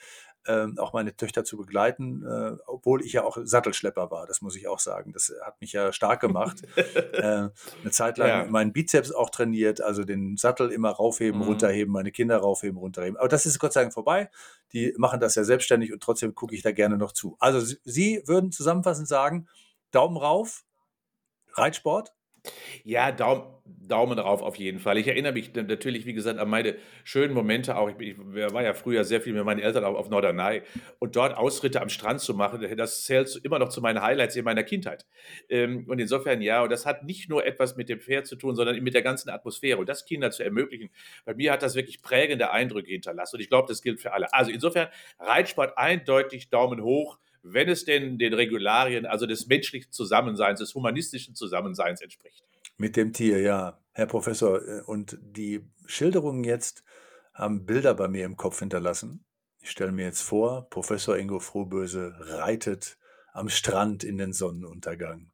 ähm, 0.47 0.79
auch 0.79 0.93
meine 0.93 1.17
Töchter 1.17 1.45
zu 1.45 1.57
begleiten, 1.57 2.25
äh, 2.27 2.57
obwohl 2.67 3.03
ich 3.05 3.13
ja 3.13 3.25
auch 3.25 3.39
Sattelschlepper 3.43 4.11
war, 4.11 4.27
das 4.27 4.43
muss 4.43 4.57
ich 4.57 4.67
auch 4.69 4.79
sagen. 4.79 5.13
Das 5.13 5.33
hat 5.43 5.61
mich 5.61 5.73
ja 5.73 5.93
stark 5.93 6.21
gemacht. 6.21 6.63
äh, 6.77 7.23
eine 7.23 7.91
Zeit 7.91 8.19
lang 8.19 8.29
ja. 8.29 8.45
meinen 8.47 8.73
Bizeps 8.73 9.13
auch 9.13 9.31
trainiert, 9.31 9.81
also 9.81 10.05
den 10.05 10.37
Sattel 10.37 10.71
immer 10.71 10.91
raufheben, 10.91 11.41
mhm. 11.41 11.47
runterheben, 11.47 11.93
meine 11.93 12.11
Kinder 12.11 12.39
raufheben, 12.39 12.79
runterheben. 12.79 13.17
Aber 13.17 13.29
das 13.29 13.47
ist 13.47 13.59
Gott 13.59 13.73
sei 13.73 13.83
Dank 13.83 13.95
vorbei. 13.95 14.31
Die 14.73 14.95
machen 14.97 15.21
das 15.21 15.35
ja 15.35 15.45
selbstständig 15.45 15.93
und 15.93 16.03
trotzdem 16.03 16.35
gucke 16.35 16.55
ich 16.55 16.63
da 16.63 16.73
gerne 16.73 16.97
noch 16.97 17.13
zu. 17.13 17.37
Also 17.39 17.61
Sie 17.85 18.23
würden 18.27 18.51
zusammenfassend 18.53 19.09
sagen, 19.09 19.49
Daumen 19.91 20.17
rauf, 20.17 20.65
Reitsport, 21.53 22.13
ja, 22.85 23.13
Daum, 23.13 23.45
Daumen 23.81 24.17
drauf 24.17 24.43
auf 24.43 24.57
jeden 24.57 24.79
Fall. 24.79 24.99
Ich 24.99 25.07
erinnere 25.07 25.33
mich 25.33 25.53
natürlich, 25.55 26.07
wie 26.07 26.13
gesagt, 26.13 26.39
an 26.39 26.49
meine 26.49 26.77
schönen 27.05 27.35
Momente 27.35 27.77
auch. 27.77 27.91
Ich, 27.91 27.99
ich 27.99 28.19
war 28.19 28.63
ja 28.63 28.75
früher 28.75 29.05
sehr 29.05 29.21
viel 29.21 29.33
mit 29.33 29.45
meinen 29.45 29.61
Eltern 29.61 29.85
auf, 29.85 29.97
auf 29.97 30.09
Norderney 30.09 30.63
und 30.99 31.17
dort 31.17 31.37
Ausritte 31.37 31.81
am 31.81 31.89
Strand 31.89 32.21
zu 32.21 32.35
machen, 32.35 32.67
das 32.77 33.05
zählt 33.05 33.37
immer 33.45 33.59
noch 33.59 33.69
zu 33.69 33.81
meinen 33.81 34.03
Highlights 34.03 34.37
in 34.37 34.45
meiner 34.45 34.63
Kindheit. 34.63 35.07
Ähm, 35.49 35.87
und 35.89 35.99
insofern 35.99 36.41
ja, 36.43 36.63
und 36.63 36.71
das 36.71 36.87
hat 36.87 37.05
nicht 37.05 37.29
nur 37.29 37.45
etwas 37.45 37.77
mit 37.77 37.89
dem 37.89 38.01
Pferd 38.01 38.27
zu 38.27 38.37
tun, 38.37 38.55
sondern 38.55 38.83
mit 38.83 38.95
der 38.95 39.03
ganzen 39.03 39.31
Atmosphäre 39.31 39.79
und 39.79 39.89
das 39.89 40.05
Kindern 40.05 40.33
zu 40.33 40.43
ermöglichen. 40.43 40.91
Bei 41.25 41.35
mir 41.35 41.53
hat 41.53 41.63
das 41.63 41.75
wirklich 41.75 42.03
prägende 42.03 42.51
Eindrücke 42.51 42.91
hinterlassen 42.91 43.37
und 43.37 43.43
ich 43.43 43.49
glaube, 43.49 43.69
das 43.69 43.83
gilt 43.83 44.01
für 44.01 44.13
alle. 44.13 44.33
Also 44.33 44.51
insofern 44.51 44.89
Reitsport 45.19 45.77
eindeutig 45.77 46.51
Daumen 46.51 46.83
hoch 46.83 47.19
wenn 47.43 47.69
es 47.69 47.85
denn 47.85 48.19
den 48.19 48.35
Regularien, 48.35 49.05
also 49.05 49.27
des 49.27 49.47
menschlichen 49.47 49.91
Zusammenseins, 49.91 50.61
des 50.61 50.75
humanistischen 50.75 51.35
Zusammenseins 51.35 52.01
entspricht. 52.01 52.45
Mit 52.77 52.97
dem 52.97 53.13
Tier, 53.13 53.41
ja. 53.41 53.79
Herr 53.93 54.07
Professor, 54.07 54.67
äh, 54.67 54.81
und 54.83 55.19
die 55.21 55.69
Schilderungen 55.87 56.45
jetzt 56.45 56.83
haben 57.35 57.67
Bilder 57.67 57.95
bei 57.95 58.09
mir 58.09 58.25
im 58.25 58.37
Kopf 58.37 58.59
hinterlassen. 58.59 59.25
Ich 59.61 59.71
stelle 59.71 59.93
mir 59.93 60.05
jetzt 60.05 60.23
vor, 60.23 60.69
Professor 60.71 61.17
Ingo 61.17 61.39
Frohböse 61.39 62.15
reitet 62.19 62.99
am 63.33 63.49
Strand 63.49 64.05
in 64.05 64.19
den 64.19 64.33
Sonnenuntergang. 64.33 65.31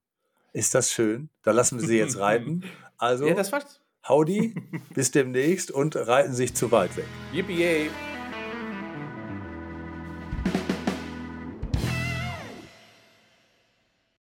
Ist 0.52 0.74
das 0.74 0.92
schön? 0.92 1.30
Da 1.42 1.52
lassen 1.52 1.80
wir 1.80 1.86
Sie 1.86 1.98
jetzt 1.98 2.18
reiten. 2.18 2.64
Also, 2.96 3.26
ja, 3.26 3.34
das 3.34 3.52
war's. 3.52 3.80
Howdy, 4.06 4.54
bis 4.94 5.10
demnächst 5.10 5.70
und 5.70 5.96
reiten 5.96 6.32
sich 6.32 6.54
zu 6.54 6.70
weit 6.72 6.96
weg. 6.96 7.06
Yippie! 7.32 7.90